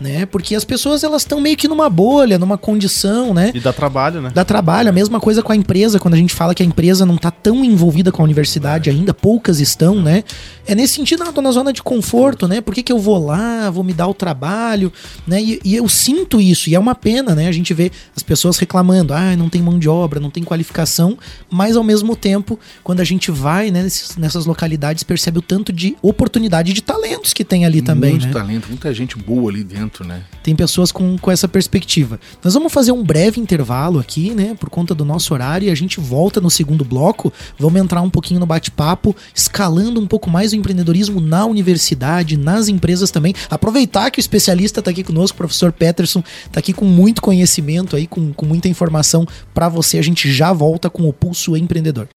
[0.00, 0.26] né?
[0.26, 3.50] Porque as pessoas elas estão meio que numa bolha, numa condição, né?
[3.54, 4.30] E dá trabalho, né?
[4.32, 4.88] Dá trabalho.
[4.88, 7.30] A mesma coisa com a empresa, quando a gente fala que a empresa não está
[7.30, 10.24] tão envolvida com a universidade ainda, poucas estão, né?
[10.66, 12.60] É nesse sentido, não, tô na zona de conforto, né?
[12.60, 14.92] Por que, que eu vou lá, vou me dar o trabalho,
[15.26, 15.40] né?
[15.40, 17.48] E, e, eu sinto isso, e é uma pena, né?
[17.48, 21.16] A gente vê as pessoas reclamando, ah, não tem mão de obra, não tem qualificação,
[21.50, 23.86] mas ao mesmo tempo, quando a gente vai né,
[24.18, 28.32] nessas localidades, percebe o tanto de oportunidade de talentos que tem ali também, Muito né?
[28.32, 30.24] talento, muita gente boa ali dentro né?
[30.42, 32.18] Tem pessoas com, com essa perspectiva.
[32.42, 34.56] Nós vamos fazer um breve intervalo aqui, né?
[34.58, 37.32] Por conta do nosso horário, e a gente volta no segundo bloco.
[37.58, 42.68] Vamos entrar um pouquinho no bate-papo, escalando um pouco mais o empreendedorismo na universidade, nas
[42.68, 43.34] empresas também.
[43.50, 47.96] Aproveitar que o especialista está aqui conosco, o professor Peterson, está aqui com muito conhecimento
[47.96, 49.98] aí, com, com muita informação para você.
[49.98, 52.08] A gente já volta com o Pulso Empreendedor.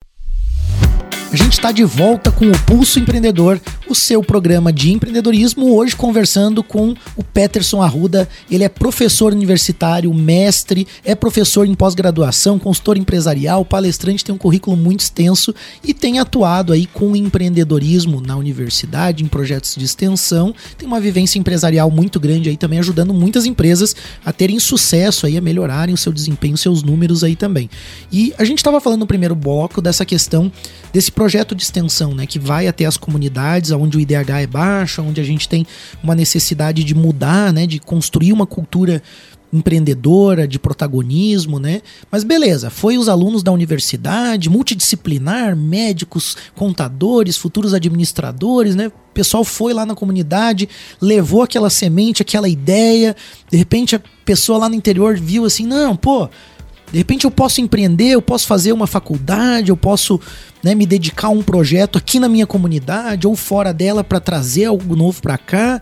[1.32, 5.96] A gente está de volta com o Pulso Empreendedor, o seu programa de empreendedorismo, hoje
[5.96, 8.28] conversando com o Peterson Arruda.
[8.50, 14.76] Ele é professor universitário, mestre, é professor em pós-graduação, consultor empresarial, palestrante, tem um currículo
[14.76, 20.54] muito extenso e tem atuado aí com empreendedorismo na universidade, em projetos de extensão.
[20.80, 25.38] Tem uma vivência empresarial muito grande aí também, ajudando muitas empresas a terem sucesso aí,
[25.38, 27.70] a melhorarem o seu desempenho, seus números aí também.
[28.12, 30.52] E a gente estava falando no primeiro bloco dessa questão
[30.92, 35.02] desse projeto de extensão, né, que vai até as comunidades onde o IDH é baixo,
[35.02, 35.68] onde a gente tem
[36.02, 39.04] uma necessidade de mudar, né, de construir uma cultura
[39.52, 41.82] empreendedora, de protagonismo, né?
[42.10, 48.88] Mas beleza, foi os alunos da universidade, multidisciplinar, médicos, contadores, futuros administradores, né?
[48.88, 50.70] O pessoal foi lá na comunidade,
[51.02, 53.14] levou aquela semente, aquela ideia,
[53.52, 56.30] de repente a pessoa lá no interior viu assim, não, pô,
[56.92, 60.20] de repente eu posso empreender, eu posso fazer uma faculdade, eu posso
[60.64, 64.66] né, me dedicar a um projeto aqui na minha comunidade ou fora dela para trazer
[64.66, 65.82] algo novo para cá.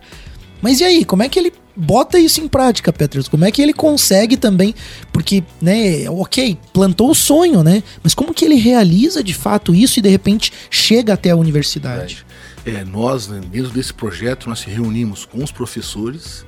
[0.60, 3.28] Mas e aí, como é que ele bota isso em prática, Petros?
[3.28, 4.74] Como é que ele consegue também?
[5.12, 7.82] Porque, né, ok, plantou o sonho, né?
[8.02, 12.26] Mas como que ele realiza de fato isso e de repente chega até a universidade?
[12.66, 16.44] É, nós, né, dentro desse projeto, nós se reunimos com os professores,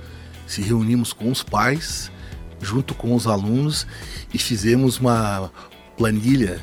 [0.47, 2.11] se reunimos com os pais,
[2.61, 3.87] junto com os alunos
[4.33, 5.51] e fizemos uma
[5.97, 6.61] planilha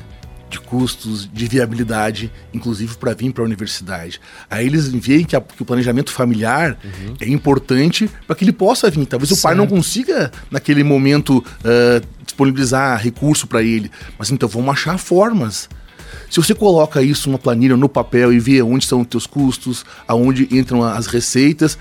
[0.48, 4.20] de custos, de viabilidade, inclusive para vir para a universidade.
[4.48, 7.14] Aí eles veem que, a, que o planejamento familiar uhum.
[7.20, 9.04] é importante para que ele possa vir.
[9.06, 9.40] Talvez certo.
[9.40, 14.98] o pai não consiga, naquele momento, uh, disponibilizar recurso para ele, mas então vamos achar
[14.98, 15.68] formas.
[16.30, 19.84] Se você coloca isso numa planilha, no papel e vê onde estão os teus custos,
[20.06, 21.78] aonde entram as receitas,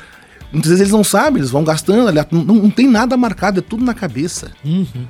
[0.51, 3.83] muitas vezes eles não sabem, eles vão gastando, não, não tem nada marcado, é tudo
[3.83, 4.51] na cabeça.
[4.63, 5.07] Uhum.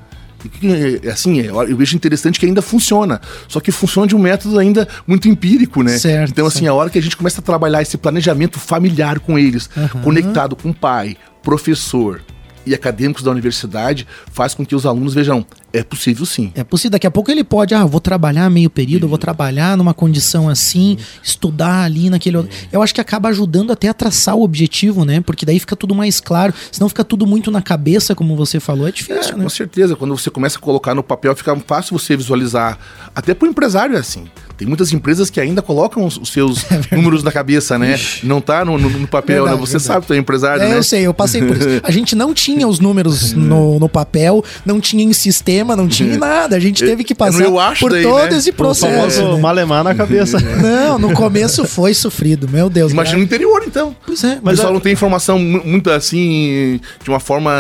[1.04, 3.19] É, assim, é, eu vejo interessante que ainda funciona.
[3.47, 5.97] Só que funciona de um método ainda muito empírico, né?
[5.97, 6.71] Certo, então, assim, certo.
[6.71, 10.02] a hora que a gente começa a trabalhar esse planejamento familiar com eles, uhum.
[10.02, 12.21] conectado com pai, professor,
[12.67, 15.45] e acadêmicos da universidade faz com que os alunos vejam,
[15.77, 16.51] é possível sim.
[16.55, 16.91] É possível.
[16.91, 20.49] Daqui a pouco ele pode, ah, vou trabalhar meio período, eu vou trabalhar numa condição
[20.49, 22.51] assim, estudar ali naquele outro.
[22.71, 25.21] Eu acho que acaba ajudando até a traçar o objetivo, né?
[25.21, 26.53] Porque daí fica tudo mais claro.
[26.71, 29.43] Senão fica tudo muito na cabeça, como você falou, é difícil, é, né?
[29.43, 29.95] Com certeza.
[29.95, 32.77] Quando você começa a colocar no papel, fica fácil você visualizar.
[33.15, 34.25] Até para o empresário é assim.
[34.57, 37.99] Tem muitas empresas que ainda colocam os, seus é números na cabeça, né?
[38.23, 39.51] Não tá no, no, no papel, né?
[39.51, 39.65] verdade, né?
[39.65, 39.87] Você verdade.
[39.87, 40.77] sabe que tu é empresário, é, né?
[40.77, 41.67] Eu sei, eu passei por isso.
[41.83, 46.15] A gente não tinha os números no, no papel, não tinha em sistema, não tinha
[46.17, 46.56] nada.
[46.56, 47.45] A gente teve que passar
[47.80, 48.38] por daí, todo né?
[48.38, 49.23] esse processo.
[49.23, 49.41] O né?
[49.41, 50.38] malemar na cabeça.
[50.62, 52.91] Não, no começo foi sofrido, meu Deus.
[52.91, 53.95] Imagina no interior, então.
[54.06, 54.39] Pois é.
[54.41, 57.51] Mas o pessoal não tem informação muito assim, de uma forma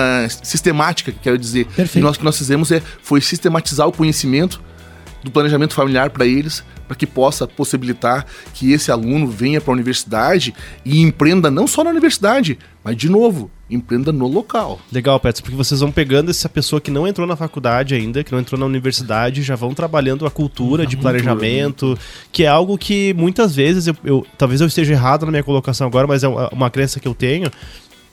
[0.43, 1.65] sistemática, quero dizer.
[1.65, 1.99] Perfeito.
[1.99, 4.61] E nós, o que nós fizemos é, foi sistematizar o conhecimento
[5.27, 9.75] do planejamento familiar para eles, para que possa possibilitar que esse aluno venha para a
[9.75, 10.53] universidade
[10.85, 14.79] e empreenda não só na universidade, mas de novo, empreenda no local.
[14.91, 18.31] Legal, Petros, porque vocês vão pegando essa pessoa que não entrou na faculdade ainda, que
[18.31, 21.97] não entrou na universidade, já vão trabalhando a cultura a de cultura, planejamento, né?
[22.31, 25.85] que é algo que muitas vezes, eu, eu, talvez eu esteja errado na minha colocação
[25.85, 27.51] agora, mas é uma crença que eu tenho,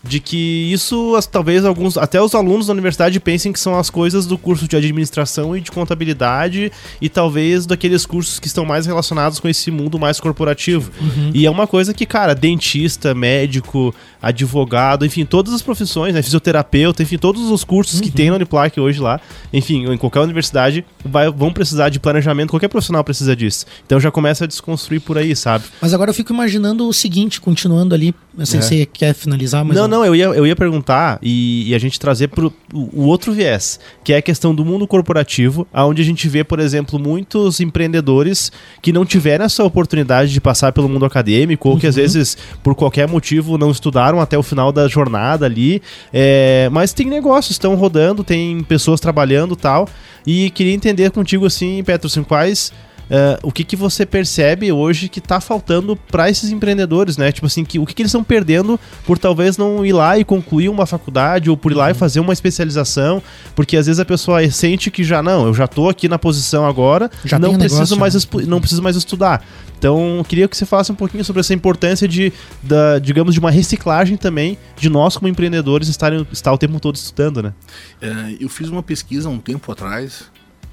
[0.06, 4.26] de que isso talvez alguns até os alunos da universidade pensem que são as coisas
[4.26, 9.40] do curso de administração e de contabilidade e talvez daqueles cursos que estão mais relacionados
[9.40, 10.90] com esse mundo mais corporativo.
[11.00, 11.30] Uhum.
[11.32, 17.02] E é uma coisa que, cara, dentista, médico, advogado, enfim, todas as profissões, né, fisioterapeuta,
[17.02, 18.04] enfim, todos os cursos uhum.
[18.04, 19.20] que tem na Uniplac hoje lá,
[19.52, 23.64] enfim, em qualquer universidade, vai, vão precisar de planejamento, qualquer profissional precisa disso.
[23.86, 25.64] Então já começa a desconstruir por aí, sabe?
[25.80, 28.62] Mas agora eu fico imaginando o seguinte, continuando ali, não sei é.
[28.62, 31.78] se você quer finalizar, mas não, não, eu ia, eu ia perguntar e, e a
[31.78, 36.04] gente trazer para o outro viés, que é a questão do mundo corporativo, onde a
[36.04, 38.50] gente vê, por exemplo, muitos empreendedores
[38.82, 42.02] que não tiveram essa oportunidade de passar pelo mundo acadêmico ou que às uhum.
[42.02, 45.80] vezes, por qualquer motivo, não estudaram até o final da jornada ali.
[46.12, 49.88] É, mas tem negócios, estão rodando, tem pessoas trabalhando tal.
[50.26, 52.72] E queria entender contigo, assim, Petro, assim, quais
[53.04, 57.30] Uh, o que, que você percebe hoje que está faltando para esses empreendedores, né?
[57.30, 60.24] Tipo assim, que, o que, que eles estão perdendo por talvez não ir lá e
[60.24, 61.98] concluir uma faculdade ou por ir lá e uhum.
[61.98, 63.22] fazer uma especialização,
[63.54, 66.66] porque às vezes a pessoa sente que já não, eu já estou aqui na posição
[66.66, 68.44] agora, já não preciso negócio, mais né?
[68.46, 69.44] não preciso mais estudar.
[69.78, 73.50] Então, queria que você falasse um pouquinho sobre essa importância de, da, digamos, de uma
[73.50, 77.52] reciclagem também de nós como empreendedores estarem estar o tempo todo estudando, né?
[78.00, 80.24] É, eu fiz uma pesquisa um tempo atrás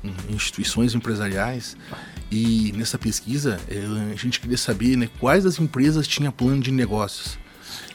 [0.02, 1.76] em instituições empresariais
[2.32, 6.72] e nessa pesquisa, é, a gente queria saber né, quais das empresas tinham plano de
[6.72, 7.38] negócios.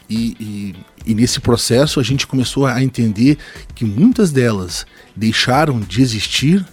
[0.08, 0.74] E, e,
[1.10, 3.38] e, nesse processo a gente começou a entender
[3.74, 6.64] que muitas delas deixaram de existir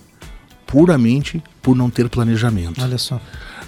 [0.67, 2.81] puramente por não ter planejamento.
[2.81, 3.19] Olha só.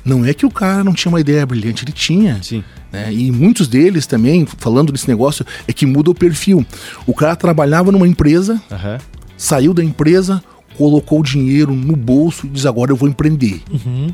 [0.04, 2.44] Não é que o cara não tinha uma ideia brilhante, ele tinha.
[2.44, 2.64] Sim.
[2.92, 3.12] Né?
[3.12, 6.64] E muitos deles também, falando desse negócio, é que muda o perfil.
[7.08, 8.98] O cara trabalhava numa empresa, uhum.
[9.36, 10.44] saiu da empresa,
[10.78, 13.62] colocou o dinheiro no bolso e diz: agora eu vou empreender.
[13.72, 14.14] Uhum.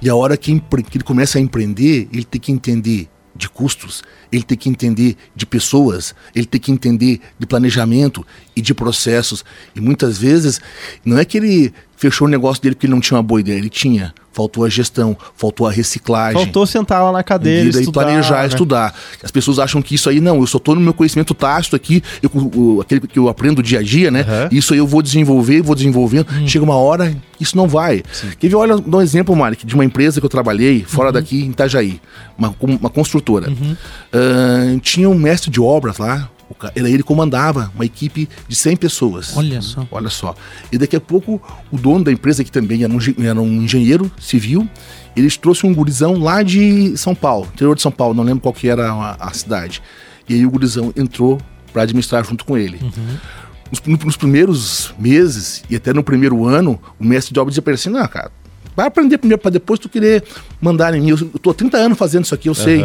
[0.00, 4.02] E a hora que, que ele começa a empreender, ele tem que entender de custos,
[4.32, 9.44] ele tem que entender de pessoas, ele tem que entender de planejamento e de processos.
[9.74, 10.60] E muitas vezes,
[11.04, 13.56] não é que ele fechou o negócio dele porque ele não tinha uma boa ideia,
[13.56, 14.12] ele tinha.
[14.38, 16.40] Faltou a gestão, faltou a reciclagem.
[16.40, 18.46] Faltou sentar lá na cadeira e estudar, planejar, né?
[18.46, 18.94] estudar.
[19.20, 22.00] As pessoas acham que isso aí, não, eu só estou no meu conhecimento tácito aqui,
[22.22, 24.20] eu, o, aquele que eu aprendo dia a dia, né?
[24.20, 24.56] Uhum.
[24.56, 26.28] Isso aí eu vou desenvolver, vou desenvolvendo.
[26.30, 26.46] Hum.
[26.46, 28.04] Chega uma hora, isso não vai.
[28.12, 28.28] Sim.
[28.38, 31.14] Quer ver, olha, dá um exemplo, Mari, de uma empresa que eu trabalhei, fora uhum.
[31.14, 32.00] daqui, em Itajaí,
[32.38, 33.50] uma, uma construtora.
[33.50, 33.76] Uhum.
[34.14, 36.30] Uh, tinha um mestre de obras lá,
[36.74, 39.36] ele, ele comandava uma equipe de 100 pessoas.
[39.36, 39.86] Olha só.
[39.90, 40.34] Olha só.
[40.72, 44.10] E daqui a pouco, o dono da empresa, que também era um, era um engenheiro
[44.18, 44.68] civil,
[45.16, 48.54] eles trouxe um gurizão lá de São Paulo, interior de São Paulo, não lembro qual
[48.54, 49.82] que era a, a cidade.
[50.28, 51.38] E aí o gurizão entrou
[51.72, 52.78] para administrar junto com ele.
[52.82, 53.16] Uhum.
[53.70, 57.72] Nos, nos, primeiros meses e até no primeiro ano, o mestre de obra dizia para
[57.72, 58.30] ele assim: não, cara,
[58.74, 60.24] vai aprender primeiro para depois tu querer
[60.60, 61.10] mandar em mim.
[61.10, 62.64] Eu, eu tô há 30 anos fazendo isso aqui, eu uhum.
[62.64, 62.82] sei.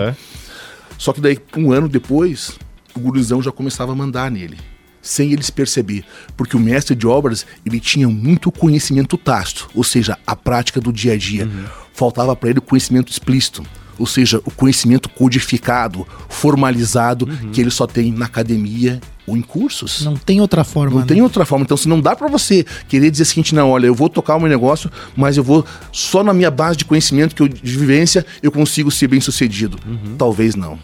[0.97, 2.58] Só que daí, um ano depois,
[2.96, 4.58] o gurizão já começava a mandar nele,
[5.02, 6.04] sem eles perceber,
[6.38, 10.92] porque o mestre de obras ele tinha muito conhecimento tácito, ou seja, a prática do
[10.92, 11.46] dia a dia.
[11.46, 11.66] Uhum.
[11.94, 13.64] Faltava para ele o conhecimento explícito,
[14.00, 17.52] ou seja, o conhecimento codificado, formalizado, uhum.
[17.52, 20.02] que ele só tem na academia ou em cursos.
[20.02, 20.96] Não tem outra forma.
[20.96, 21.06] Não né?
[21.06, 21.64] tem outra forma.
[21.64, 24.36] Então, se não dá para você querer dizer o seguinte, não, olha, eu vou tocar
[24.36, 27.78] o meu negócio, mas eu vou só na minha base de conhecimento que eu de
[27.78, 29.78] vivência eu consigo ser bem sucedido.
[29.86, 30.16] Uhum.
[30.18, 30.78] Talvez não.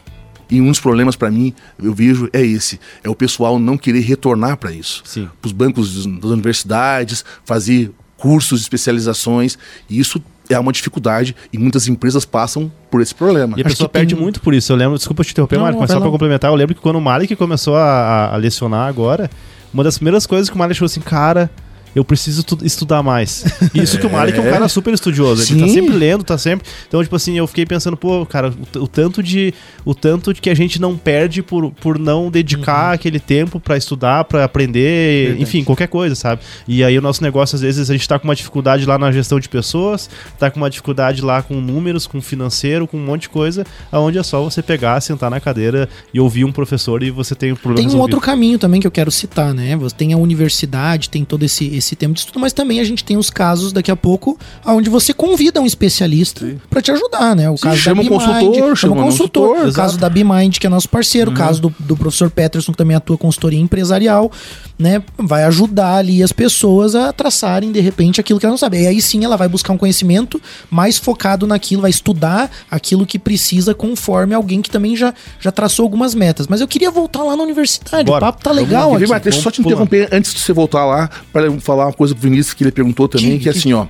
[0.49, 4.01] E um dos problemas para mim, eu vejo, é esse: é o pessoal não querer
[4.01, 5.03] retornar para isso.
[5.41, 9.57] Para os bancos das universidades, fazer cursos, especializações.
[9.89, 13.57] E isso é uma dificuldade e muitas empresas passam por esse problema.
[13.57, 14.23] E a pessoa perde tem...
[14.23, 14.71] muito por isso.
[14.71, 17.01] Eu lembro, desculpa te interromper, Marco, mas só para complementar, eu lembro que quando o
[17.01, 19.29] Malik começou a, a lecionar agora,
[19.73, 21.51] uma das primeiras coisas que o Malik falou assim, cara,
[21.95, 23.45] eu preciso estudar mais.
[23.73, 25.43] Isso que o Malik é um cara super estudioso.
[25.43, 25.55] Sim.
[25.55, 26.67] Ele tá sempre lendo, tá sempre.
[26.87, 29.53] Então, tipo assim, eu fiquei pensando, pô, cara, o, o tanto de.
[29.85, 32.93] O tanto de que a gente não perde por, por não dedicar uhum.
[32.93, 35.43] aquele tempo para estudar, para aprender, Verdade.
[35.43, 36.41] enfim, qualquer coisa, sabe?
[36.67, 39.11] E aí o nosso negócio, às vezes, a gente tá com uma dificuldade lá na
[39.11, 43.23] gestão de pessoas, tá com uma dificuldade lá com números, com financeiro, com um monte
[43.23, 47.09] de coisa, aonde é só você pegar, sentar na cadeira e ouvir um professor e
[47.09, 47.89] você tem um problema.
[47.89, 49.75] Tem um outro caminho também que eu quero citar, né?
[49.77, 53.03] Você tem a universidade, tem todo esse esse tema de estudo, mas também a gente
[53.03, 57.49] tem os casos daqui a pouco onde você convida um especialista para te ajudar, né?
[57.49, 60.57] O Sim, caso chama um Bimind, consultor, chama um consultor, consultor, o caso da Bimind,
[60.57, 64.31] que é nosso parceiro, o caso do, do professor Peterson, que também atua consultoria empresarial,
[64.77, 65.03] né?
[65.17, 68.81] Vai ajudar ali as pessoas a traçarem, de repente, aquilo que ela não sabe.
[68.81, 73.19] E aí sim ela vai buscar um conhecimento mais focado naquilo, vai estudar aquilo que
[73.19, 76.47] precisa conforme alguém que também já, já traçou algumas metas.
[76.47, 78.05] Mas eu queria voltar lá na universidade.
[78.05, 78.25] Bora.
[78.25, 79.07] O papo tá legal aqui.
[79.07, 82.53] Matheus, só te interromper antes de você voltar lá, para falar uma coisa pro Vinícius
[82.53, 83.85] que ele perguntou também, Que- que é assim, ó.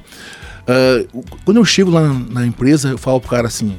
[0.67, 1.05] ah,
[1.45, 3.75] quando eu chego lá na, na empresa, eu falo pro cara assim.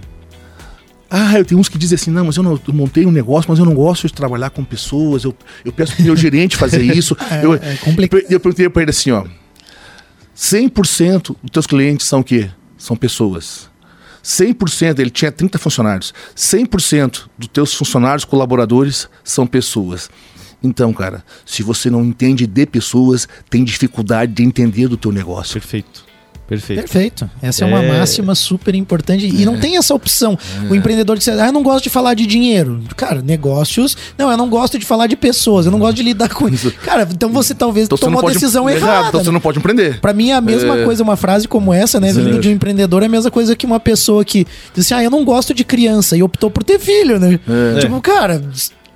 [1.11, 3.51] Ah, eu tenho uns que dizem assim, não, mas eu, não, eu montei um negócio,
[3.51, 5.35] mas eu não gosto de trabalhar com pessoas, eu,
[5.65, 7.17] eu peço pro meu gerente fazer isso.
[7.31, 8.25] É, eu, é complicado.
[8.31, 9.25] eu perguntei pra ele assim, ó.
[10.37, 12.49] 100% dos teus clientes são o quê?
[12.79, 13.69] São pessoas.
[14.23, 16.13] 100%, ele tinha 30 funcionários.
[16.37, 20.09] 100% dos teus funcionários colaboradores são pessoas.
[20.63, 25.55] Então, cara, se você não entende de pessoas, tem dificuldade de entender do teu negócio.
[25.55, 26.11] Perfeito.
[26.47, 26.81] Perfeito.
[26.81, 27.31] Perfeito.
[27.41, 27.89] Essa é, uma É.
[28.01, 29.25] máxima super importante.
[29.25, 30.37] E não tem essa opção.
[30.69, 32.83] O empreendedor diz, ah, eu não gosto de falar de dinheiro.
[32.97, 33.97] Cara, negócios.
[34.19, 35.65] Não, eu não gosto de falar de pessoas.
[35.67, 36.73] Eu não gosto de lidar com isso.
[36.83, 39.09] Cara, então você talvez Então tomou a decisão Exato, errada.
[39.11, 40.01] Então você não pode empreender.
[40.01, 40.85] Pra mim é a mesma É.
[40.85, 42.13] coisa, uma frase como essa, né?
[42.13, 44.45] Vindo de um empreendedor é a mesma coisa que uma pessoa que
[44.75, 47.39] disse, ah, eu não gosto de criança e optou por ter filho, né?
[47.77, 47.79] É.
[47.79, 48.43] Tipo, cara.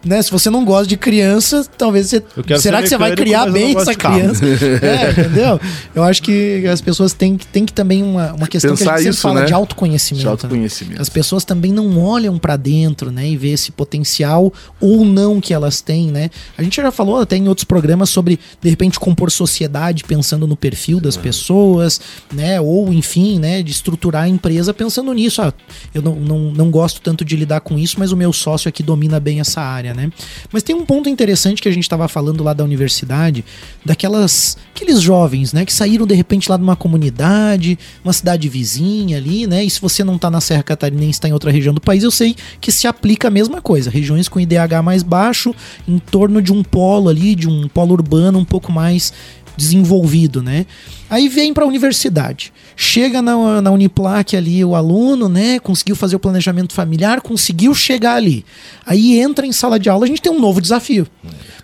[0.05, 2.23] Né, se você não gosta de criança, talvez você.
[2.37, 4.45] Eu quero Será ser que você vai criar bem essa criança?
[4.83, 5.61] é, entendeu?
[5.95, 8.87] Eu acho que as pessoas têm, que- têm que também uma, uma questão que a
[8.87, 9.47] Pensar gente sempre isso, fala né?
[9.47, 10.21] de autoconhecimento.
[10.21, 10.31] De né?
[10.31, 11.01] autoconhecimento.
[11.01, 15.55] As pessoas também não olham pra dentro, né, e vê esse potencial ou não que
[15.55, 16.31] elas têm, né?
[16.59, 20.57] A gente já falou até em outros programas sobre de repente compor sociedade pensando no
[20.57, 22.01] perfil das pessoas,
[22.33, 25.41] né, ou enfim, né, de estruturar a empresa pensando nisso.
[25.41, 25.53] Ah,
[25.95, 28.83] eu não, não, não gosto tanto de lidar com isso, mas o meu sócio aqui
[28.83, 30.11] domina bem essa área, né?
[30.53, 33.45] Mas tem um ponto interessante que a gente estava falando lá da universidade,
[33.85, 39.17] daquelas aqueles jovens, né, que saíram de repente lá de uma comunidade, uma cidade vizinha
[39.17, 39.65] ali, né?
[39.65, 42.11] E se você não tá na Serra Catarinense, está em outra região do país, eu
[42.11, 43.91] sei que se aplica a mesma coisa.
[43.91, 45.55] Regiões com IDH mais baixo,
[45.87, 49.13] em torno de um polo ali, de um polo urbano um pouco mais
[49.57, 50.67] desenvolvido, né?
[51.09, 52.53] Aí vem para a universidade.
[52.77, 55.59] Chega na, na Uniplac ali o aluno, né?
[55.59, 58.45] Conseguiu fazer o planejamento familiar, conseguiu chegar ali.
[58.85, 61.07] Aí entra em sala de aula, a gente tem um novo desafio.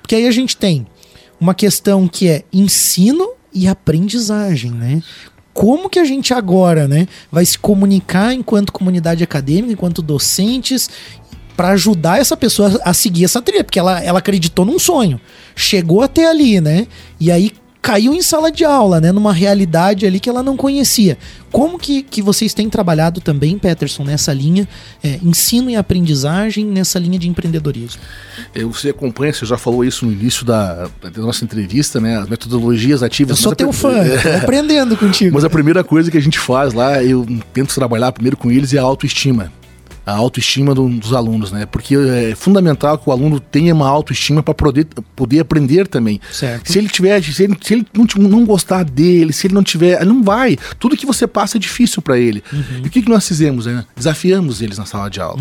[0.00, 0.86] Porque aí a gente tem
[1.40, 5.02] uma questão que é ensino e aprendizagem, né?
[5.52, 10.88] Como que a gente agora, né, vai se comunicar enquanto comunidade acadêmica, enquanto docentes,
[11.56, 15.20] para ajudar essa pessoa a seguir essa trilha, porque ela, ela acreditou num sonho,
[15.54, 16.86] chegou até ali, né?
[17.18, 19.10] E aí caiu em sala de aula, né?
[19.10, 21.16] Numa realidade ali que ela não conhecia.
[21.50, 24.68] Como que, que vocês têm trabalhado também, Peterson, nessa linha,
[25.02, 28.00] é, ensino e aprendizagem, nessa linha de empreendedorismo?
[28.54, 32.18] Eh, Você acompanha, você já falou isso no início da, da nossa entrevista, né?
[32.18, 33.38] As metodologias Eu ativas.
[33.38, 35.34] sou Mas a teu fã, tô aprendendo contigo.
[35.34, 38.72] Mas a primeira coisa que a gente faz lá, eu tento trabalhar primeiro com eles,
[38.74, 39.52] é a autoestima.
[40.10, 41.66] A autoestima do- dos alunos, né?
[41.66, 46.20] Porque é fundamental que o aluno tenha uma autoestima para poder, poder aprender também.
[46.32, 46.70] Certo.
[46.70, 50.04] Se ele tiver, se ele, se ele não, não gostar dele, se ele não tiver,
[50.04, 50.56] não vai.
[50.78, 52.42] Tudo que você passa é difícil para ele.
[52.82, 53.84] E o que, que nós fizemos, né?
[53.96, 55.40] Desafiamos eles na sala de aula.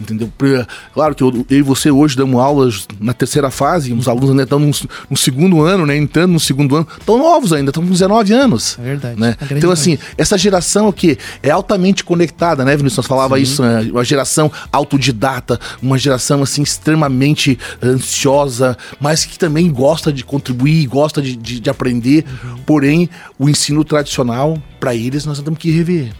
[0.00, 0.32] Entendeu?
[0.36, 4.30] Pra- Claro que eu, eu e você hoje damos aulas na terceira fase, os alunos
[4.30, 4.70] ainda estão no,
[5.10, 5.96] no segundo ano, né?
[5.96, 8.78] Entrando no segundo ano, estão novos ainda, estão com 19 anos.
[8.78, 9.20] É verdade.
[9.20, 9.36] Né?
[9.58, 12.98] Então, assim, essa geração que é altamente conectada, né, Vinícius?
[12.98, 13.90] Nós falava isso, né?
[13.98, 21.20] Uma geração autodidata, uma geração assim extremamente ansiosa, mas que também gosta de contribuir, gosta
[21.20, 22.24] de, de, de aprender.
[22.64, 23.08] Porém,
[23.38, 26.12] o ensino tradicional, para eles, nós temos que rever.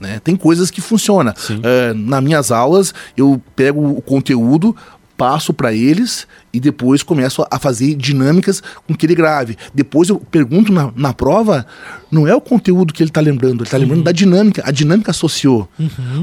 [0.00, 0.20] Né?
[0.22, 1.32] Tem coisas que funcionam.
[1.62, 4.76] É, nas minhas aulas, eu pego o conteúdo,
[5.16, 9.56] passo para eles e depois começo a- fazer dinâmicas com que ele grave.
[9.74, 11.64] Depois eu pergunto na, na prova,
[12.10, 15.10] não é o conteúdo que ele está lembrando, ele está lembrando da dinâmica, a dinâmica
[15.10, 15.68] associou.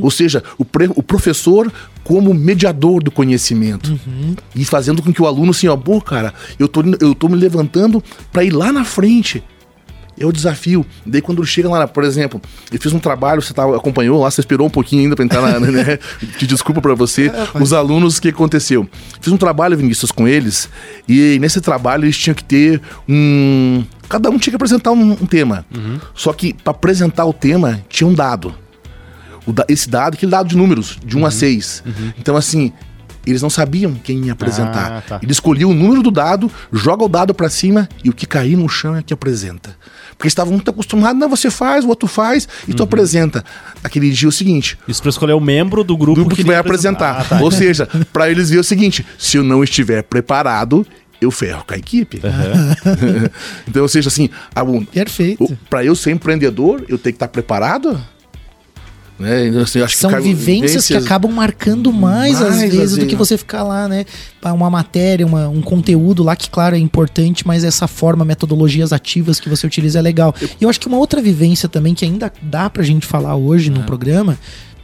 [0.01, 1.71] Ou seja, o, pre- o professor
[2.03, 3.97] como mediador do conhecimento
[4.55, 7.35] e fazendo com que o aluno assim, ó, pô, cara, eu tô, eu tô me
[7.35, 9.43] levantando para ir lá na frente.
[10.19, 10.85] É o desafio.
[11.05, 12.39] Daí quando chega lá, por exemplo,
[12.71, 15.41] eu fiz um trabalho, você tava, acompanhou lá, você esperou um pouquinho ainda para entrar
[15.41, 15.97] na, né?
[16.37, 17.31] Te desculpa para você.
[17.59, 18.87] Os alunos, o que aconteceu?
[19.19, 20.69] Fiz um trabalho, Vinícius, com eles,
[21.07, 23.83] e nesse trabalho eles tinham que ter um.
[24.09, 25.65] Cada um tinha que apresentar um, um tema.
[26.13, 28.53] Só que para apresentar o tema, tinha um dado.
[29.47, 31.83] O da- esse dado, aquele dado de números, de 1 a 6.
[32.19, 32.71] Então, assim,
[33.25, 34.91] eles não sabiam quem ia apresentar.
[34.91, 35.19] Ah, tá.
[35.21, 38.55] Ele escolhia o número do dado, joga o dado pra cima e o que cair
[38.55, 39.75] no chão é que apresenta.
[40.09, 42.77] Porque eles estavam muito acostumados, não, você faz, o outro faz e Uhum.
[42.77, 43.43] tu apresenta.
[43.83, 46.43] Aquele dia é o seguinte, Isso pra escolher o membro do o grupo, grupo que,
[46.43, 47.21] vai apresentar.
[47.21, 47.41] Ah, tá.
[47.41, 50.85] Ou seja, pra eles ver o seguinte, se eu não estiver preparado,
[51.19, 52.17] eu ferro com a equipe.
[52.23, 53.29] Uhum.
[53.67, 54.29] então, ou seja, assim,
[54.91, 55.57] Perfeito.
[55.69, 57.99] Para eu ser empreendedor, eu tenho que estar preparado.
[59.21, 59.47] Né?
[59.47, 63.15] Então, assim, São que vivências, vivências, que acabam marcando mais, mais às vezes do que
[63.15, 64.03] você ficar lá, né?
[64.43, 69.39] Uma matéria, uma, um conteúdo lá que, claro, é importante, mas essa forma, metodologias ativas
[69.39, 70.33] que você utiliza é legal.
[70.59, 73.69] E eu acho que uma outra vivência também que ainda dá pra gente falar hoje
[73.69, 73.71] é.
[73.71, 74.37] no programa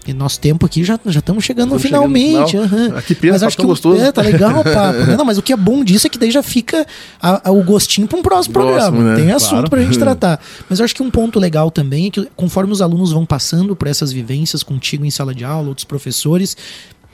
[0.07, 2.51] e nosso tempo aqui já já estamos chegando finalmente.
[2.51, 2.97] Chegando no uhum.
[2.97, 4.01] Aqui mas tá acho que gostoso.
[4.01, 5.05] É, tá legal o papo.
[5.17, 6.85] Não, mas o que é bom disso é que daí já fica
[7.21, 9.15] a, a, o gostinho para um próximo, próximo programa.
[9.15, 9.21] Né?
[9.21, 9.69] Tem assunto claro.
[9.69, 10.39] pra gente tratar.
[10.69, 13.75] Mas eu acho que um ponto legal também é que conforme os alunos vão passando
[13.75, 16.55] por essas vivências contigo em sala de aula, outros professores,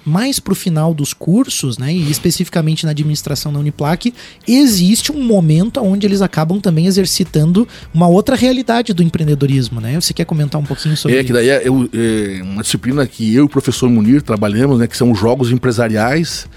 [0.05, 4.13] mais para o final dos cursos, né, e especificamente na administração da Uniplac,
[4.47, 9.79] existe um momento onde eles acabam também exercitando uma outra realidade do empreendedorismo.
[9.79, 9.99] Né?
[9.99, 11.17] Você quer comentar um pouquinho sobre?
[11.17, 14.87] É, que daí é, é, uma disciplina que eu e o professor Munir trabalhamos, né,
[14.87, 16.47] que são os jogos empresariais.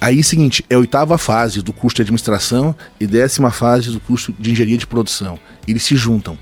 [0.00, 4.34] Aí, seguinte, é a oitava fase do curso de administração e décima fase do curso
[4.38, 5.38] de engenharia de produção.
[5.66, 6.36] Eles se juntam.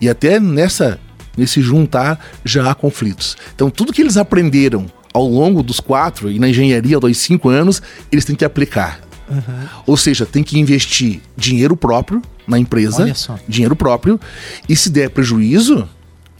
[0.00, 0.98] E até nessa
[1.36, 3.36] nesse juntar já há conflitos.
[3.54, 4.86] Então, tudo que eles aprenderam
[5.16, 7.80] ao longo dos quatro, e na engenharia dos cinco anos,
[8.12, 9.00] eles têm que aplicar.
[9.30, 9.68] Uhum.
[9.86, 13.10] Ou seja, tem que investir dinheiro próprio na empresa,
[13.48, 14.20] dinheiro próprio,
[14.68, 15.88] e se der prejuízo,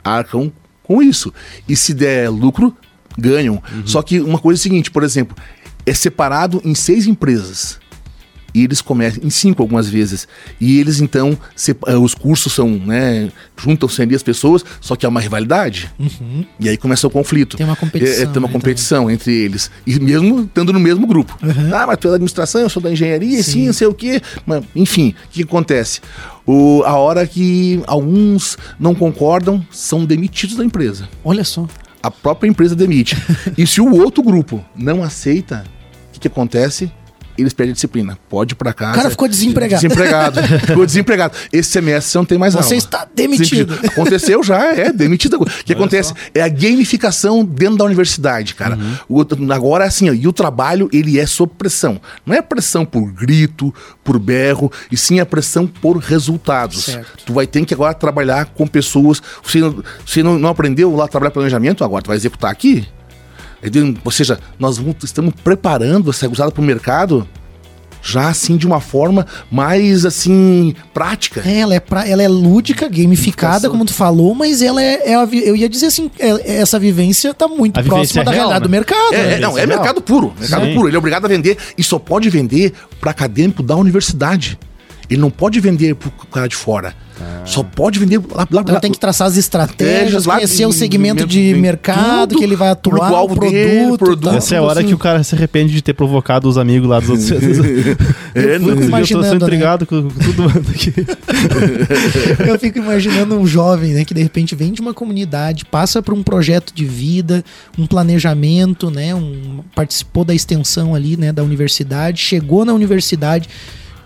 [0.05, 0.53] arcam
[0.83, 1.33] com isso.
[1.67, 2.77] E se der lucro,
[3.17, 3.55] ganham.
[3.55, 3.87] Uhum.
[3.87, 5.35] Só que uma coisa é a seguinte, por exemplo,
[5.87, 7.81] é separado em seis empresas
[8.57, 10.27] e eles começam em cinco algumas vezes.
[10.59, 15.05] E eles então, se, uh, os cursos são, né, juntam-se ali as pessoas, só que
[15.05, 15.93] há uma rivalidade.
[15.99, 16.43] Uhum.
[16.59, 17.59] E aí começa o conflito.
[17.59, 18.19] Tem uma competição.
[18.19, 19.15] É, é tem uma competição também.
[19.15, 19.71] entre eles.
[19.87, 21.39] E mesmo estando no mesmo grupo.
[21.43, 21.77] Uhum.
[21.77, 23.93] Ah, mas tu é da administração, eu sou da engenharia, sim, sim não sei o
[23.93, 24.23] quê.
[24.47, 26.01] Mas, enfim, o que acontece?
[26.47, 31.07] O, a hora que alguns não concordam, são demitidos da empresa.
[31.23, 31.69] Olha só.
[32.03, 33.15] A própria empresa demite.
[33.59, 35.63] e se o outro grupo não aceita,
[36.09, 36.91] o que, que acontece?
[37.39, 38.19] Eles perdem a disciplina.
[38.29, 38.93] Pode ir pra casa.
[38.93, 39.83] O cara ficou desempregado.
[39.83, 40.43] Desempregado.
[40.67, 41.37] ficou desempregado.
[41.53, 42.69] Esse semestre você não tem mais você aula.
[42.69, 43.79] Você está demitido.
[43.85, 45.37] Aconteceu já, é, demitido.
[45.37, 46.11] O que Olha acontece?
[46.11, 46.15] Só.
[46.35, 48.77] É a gamificação dentro da universidade, cara.
[49.09, 49.23] Uhum.
[49.25, 52.01] O, agora assim, ó, e o trabalho, ele é sob pressão.
[52.25, 56.85] Não é pressão por grito, por berro, e sim a pressão por resultados.
[56.85, 57.25] Certo.
[57.27, 59.23] Tu vai ter que agora trabalhar com pessoas.
[59.43, 59.61] Você,
[60.05, 62.87] você não, não aprendeu lá a trabalhar planejamento, agora tu vai executar aqui?
[64.05, 67.27] Ou seja, nós vamos, estamos preparando essa usada para o mercado
[68.07, 71.43] já assim de uma forma mais assim prática.
[71.45, 75.15] É, ela é, pra, ela é lúdica, gamificada, como tu falou, mas ela é, é
[75.15, 78.65] eu ia dizer assim, é, essa vivência está muito a próxima da é realidade né?
[78.65, 79.15] do mercado.
[79.15, 79.39] É, né?
[79.39, 80.75] não, é mercado puro, mercado Sim.
[80.75, 80.89] puro.
[80.89, 84.59] Ele é obrigado a vender e só pode vender para acadêmico da universidade.
[85.11, 86.95] Ele não pode vender para o cara de fora.
[87.21, 87.43] Ah.
[87.45, 91.55] Só pode vender lá, lá, então tem que traçar as estratégias, conhecer o segmento de
[91.55, 93.51] mercado tudo, que ele vai atuar, o produto.
[93.51, 94.89] Dele, produto Essa é a hora assim.
[94.89, 97.33] que o cara se arrepende de ter provocado os amigos lá dos outros.
[98.35, 100.03] é, eu fico imaginando, eu tô intrigado né?
[100.03, 100.93] com, com tudo aqui.
[102.49, 106.13] eu fico imaginando um jovem, né, que de repente vem de uma comunidade, passa por
[106.15, 107.45] um projeto de vida,
[107.79, 113.49] um planejamento, né, um, participou da extensão ali, né, da universidade, chegou na universidade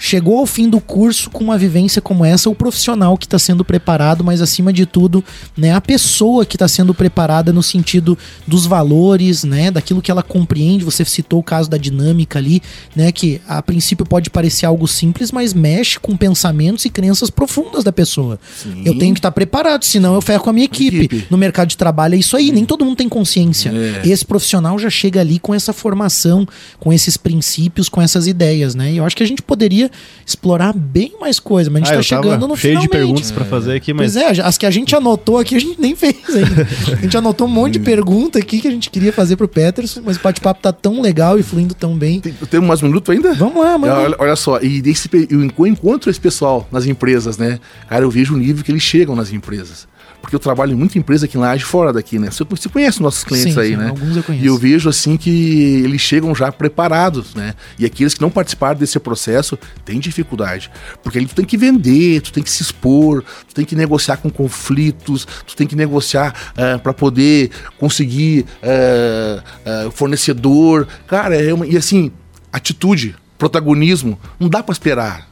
[0.01, 3.63] chegou ao fim do curso com uma vivência como essa, o profissional que está sendo
[3.63, 5.23] preparado, mas acima de tudo,
[5.55, 10.23] né, a pessoa que está sendo preparada no sentido dos valores, né, daquilo que ela
[10.23, 10.87] compreende.
[10.87, 12.63] Você citou o caso da dinâmica ali,
[12.97, 17.85] né, que a princípio pode parecer algo simples, mas mexe com pensamentos e crenças profundas
[17.85, 18.41] da pessoa.
[18.57, 18.83] Sim.
[18.87, 21.05] Eu tenho que estar tá preparado, senão eu ferro com a minha equipe.
[21.05, 21.27] equipe.
[21.29, 23.71] No mercado de trabalho é isso aí, nem todo mundo tem consciência.
[23.71, 24.09] É.
[24.09, 26.49] Esse profissional já chega ali com essa formação,
[26.79, 28.93] com esses princípios, com essas ideias, né?
[28.95, 29.90] E eu acho que a gente poderia
[30.25, 33.45] explorar bem mais coisa, mas a gente ah, tá chegando no cheio de perguntas para
[33.45, 34.15] fazer aqui, mas...
[34.15, 36.69] Pois é, as que a gente anotou aqui, a gente nem fez ainda.
[36.93, 40.03] a gente anotou um monte de pergunta aqui que a gente queria fazer pro Peterson,
[40.05, 42.21] mas o bate-papo tá tão legal e fluindo tão bem.
[42.21, 43.35] Tem, tem mais um minuto ainda?
[43.35, 43.93] Vamos lá, mano.
[43.93, 47.59] Olha, olha, só, e desse, eu encontro esse pessoal nas empresas, né?
[47.89, 49.90] Cara, eu vejo o nível que eles chegam nas empresas
[50.21, 52.31] porque eu trabalho em muita empresa aqui na de fora daqui, né?
[52.31, 53.89] Você, você conhece nossos clientes sim, aí, sim, né?
[53.89, 54.45] Alguns eu conheço.
[54.45, 57.55] E eu vejo assim que eles chegam já preparados, né?
[57.79, 60.71] E aqueles que não participaram desse processo têm dificuldade.
[61.03, 64.19] Porque ali tu tem que vender, tu tem que se expor, tu tem que negociar
[64.19, 70.87] com conflitos, tu tem que negociar uh, eh, para poder conseguir uh, uh, fornecedor.
[71.07, 72.13] Cara, é uma, e assim,
[72.53, 75.30] atitude, protagonismo, não dá para esperar.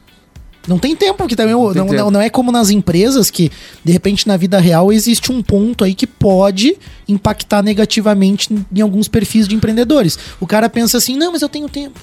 [0.69, 3.51] Não tem tempo, que também não, não, não, não, é como nas empresas que,
[3.83, 9.07] de repente, na vida real existe um ponto aí que pode impactar negativamente em alguns
[9.07, 10.17] perfis de empreendedores.
[10.39, 11.99] O cara pensa assim, não, mas eu tenho tempo.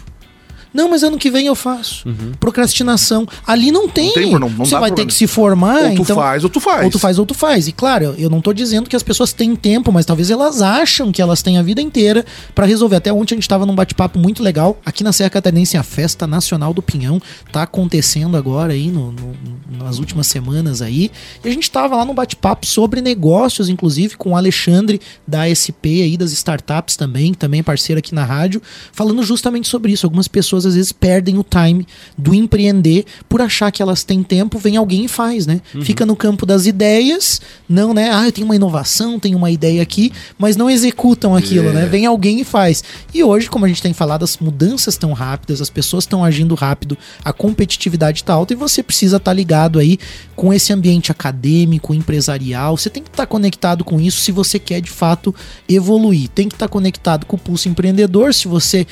[0.77, 2.07] Não, mas ano que vem eu faço.
[2.39, 3.27] Procrastinação.
[3.47, 4.13] Ali não tem.
[4.13, 5.09] tem, não- não Você vai ter problema.
[5.09, 5.83] que se formar.
[5.85, 6.17] Ou tu então...
[6.17, 6.85] faz, ou tu faz.
[6.85, 7.69] Ou tu faz, ou tu faz.
[7.69, 11.11] E claro, eu não tô dizendo que as pessoas têm tempo, mas talvez elas acham
[11.11, 12.25] que elas têm a vida inteira
[12.55, 12.97] pra resolver.
[12.97, 14.79] Até ontem a gente tava num bate-papo muito legal.
[14.85, 17.21] Aqui na Serra Catarinense, a Festa Nacional do Pinhão
[17.51, 19.37] tá acontecendo agora aí, no- no-
[19.85, 21.11] nas últimas semanas aí.
[21.45, 26.03] E a gente tava lá num bate-papo sobre negócios, inclusive, com o Alexandre da SP
[26.03, 28.61] aí, das startups também, também é parceiro aqui na rádio,
[28.93, 30.05] falando justamente sobre isso.
[30.07, 31.87] Algumas pessoas às vezes perdem o time
[32.17, 35.61] do empreender por achar que elas têm tempo, vem alguém e faz, né?
[35.83, 38.11] Fica no campo das ideias, não, né?
[38.13, 41.73] Ah, eu tenho uma inovação, tenho uma ideia aqui, mas não executam aquilo, É.
[41.73, 41.87] né?
[41.87, 42.83] Vem alguém e faz.
[43.15, 46.55] E hoje, como a gente tem falado, as mudanças tão rápidas, as pessoas estão agindo
[46.55, 49.99] rápido, a competitividade tá alta e você precisa estar ligado aí
[50.35, 52.77] com esse ambiente acadêmico, empresarial.
[52.77, 55.35] Você tem que estar conectado com isso se você quer de fato
[55.69, 56.29] evoluir.
[56.29, 58.87] Tem que estar conectado com o pulso empreendedor se você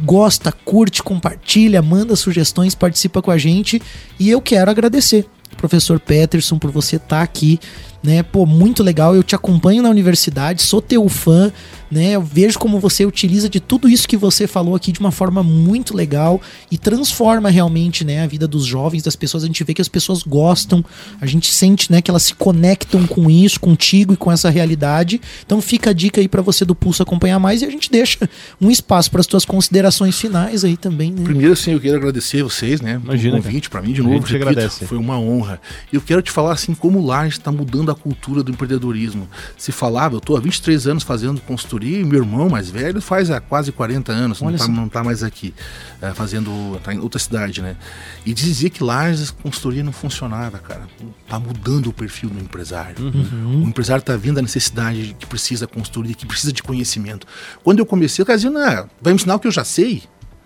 [0.00, 3.80] gosta, curte, compartilha, manda sugestões, participa com a gente.
[4.18, 5.26] E eu quero agradecer,
[5.56, 7.58] professor Peterson, por você estar aqui.
[8.04, 9.16] Né, pô, muito legal.
[9.16, 11.50] Eu te acompanho na universidade, sou teu fã,
[11.90, 12.10] né?
[12.10, 15.42] Eu vejo como você utiliza de tudo isso que você falou aqui de uma forma
[15.42, 16.38] muito legal
[16.70, 19.42] e transforma realmente, né, a vida dos jovens, das pessoas.
[19.42, 20.84] A gente vê que as pessoas gostam,
[21.18, 25.18] a gente sente, né, que elas se conectam com isso, contigo e com essa realidade.
[25.46, 28.28] Então fica a dica aí pra você do Pulso acompanhar mais e a gente deixa
[28.60, 31.22] um espaço para as tuas considerações finais aí também, né?
[31.24, 33.00] Primeiro, assim, eu quero agradecer vocês, né?
[33.02, 34.16] Imagina, O convite para mim de A novo.
[34.16, 34.84] gente que repito, agradece.
[34.84, 35.58] Foi uma honra.
[35.90, 39.28] E eu quero te falar, assim, como o Lages está mudando a cultura do empreendedorismo.
[39.56, 43.30] Se falava, eu estou há 23 anos fazendo consultoria e meu irmão mais velho faz
[43.30, 44.72] há quase 40 anos, não Olha está só.
[44.72, 45.54] não tá mais aqui,
[46.00, 47.76] eh, fazendo, tá em outra cidade, né?
[48.24, 50.82] E dizia que Lages, consultoria não funcionava, cara.
[51.28, 52.96] Tá mudando o perfil do empresário.
[53.04, 53.64] Uhum.
[53.64, 57.26] O empresário está vendo a necessidade de que precisa construir, que precisa de conhecimento.
[57.62, 60.02] Quando eu comecei, eu dizia, não, vai me ensinar o que eu já sei.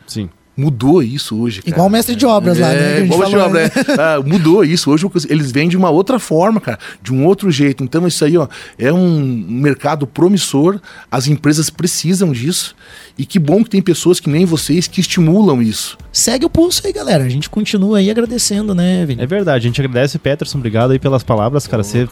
[0.07, 0.31] Sim.
[0.61, 1.63] Mudou isso hoje.
[1.63, 1.71] Cara.
[1.71, 3.77] Igual o mestre de obras lá, né, É, igual mestre de falou, obras.
[3.77, 4.03] é.
[4.03, 4.91] Ah, mudou isso.
[4.91, 7.85] Hoje eles vêm de uma outra forma, cara, de um outro jeito.
[7.85, 10.81] Então isso aí, ó, é um mercado promissor.
[11.09, 12.75] As empresas precisam disso.
[13.17, 15.97] E que bom que tem pessoas que nem vocês que estimulam isso.
[16.13, 17.23] Segue o pulso aí, galera.
[17.25, 19.23] A gente continua aí agradecendo, né, Vini?
[19.23, 20.59] É verdade, a gente agradece, Peterson.
[20.59, 21.85] Obrigado aí pelas palavras, cara.
[21.85, 22.09] Você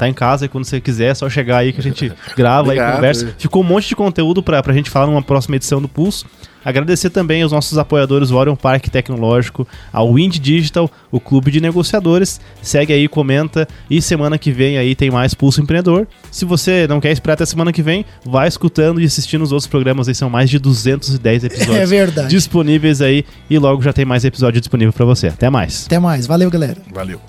[0.00, 2.74] tá em casa e quando você quiser, é só chegar aí que a gente grava
[2.74, 3.34] e conversa.
[3.38, 6.24] Ficou um monte de conteúdo pra, pra gente falar numa próxima edição do Pulso.
[6.62, 11.58] Agradecer também aos nossos apoiadores, o Orion Parque Tecnológico, a Wind Digital, o Clube de
[11.60, 12.38] Negociadores.
[12.60, 13.66] Segue aí, comenta.
[13.88, 16.06] E semana que vem aí tem mais Pulso Empreendedor.
[16.30, 19.66] Se você não quer esperar até semana que vem, vai escutando e assistindo os outros
[19.68, 20.14] programas aí.
[20.14, 22.28] São mais de 210 episódios É verdade.
[22.28, 23.24] disponíveis aí.
[23.48, 25.28] E logo já tem mais episódio disponível pra você.
[25.28, 25.86] Até mais.
[25.86, 26.26] Até mais.
[26.26, 26.76] Valeu, galera.
[26.92, 27.20] Valeu.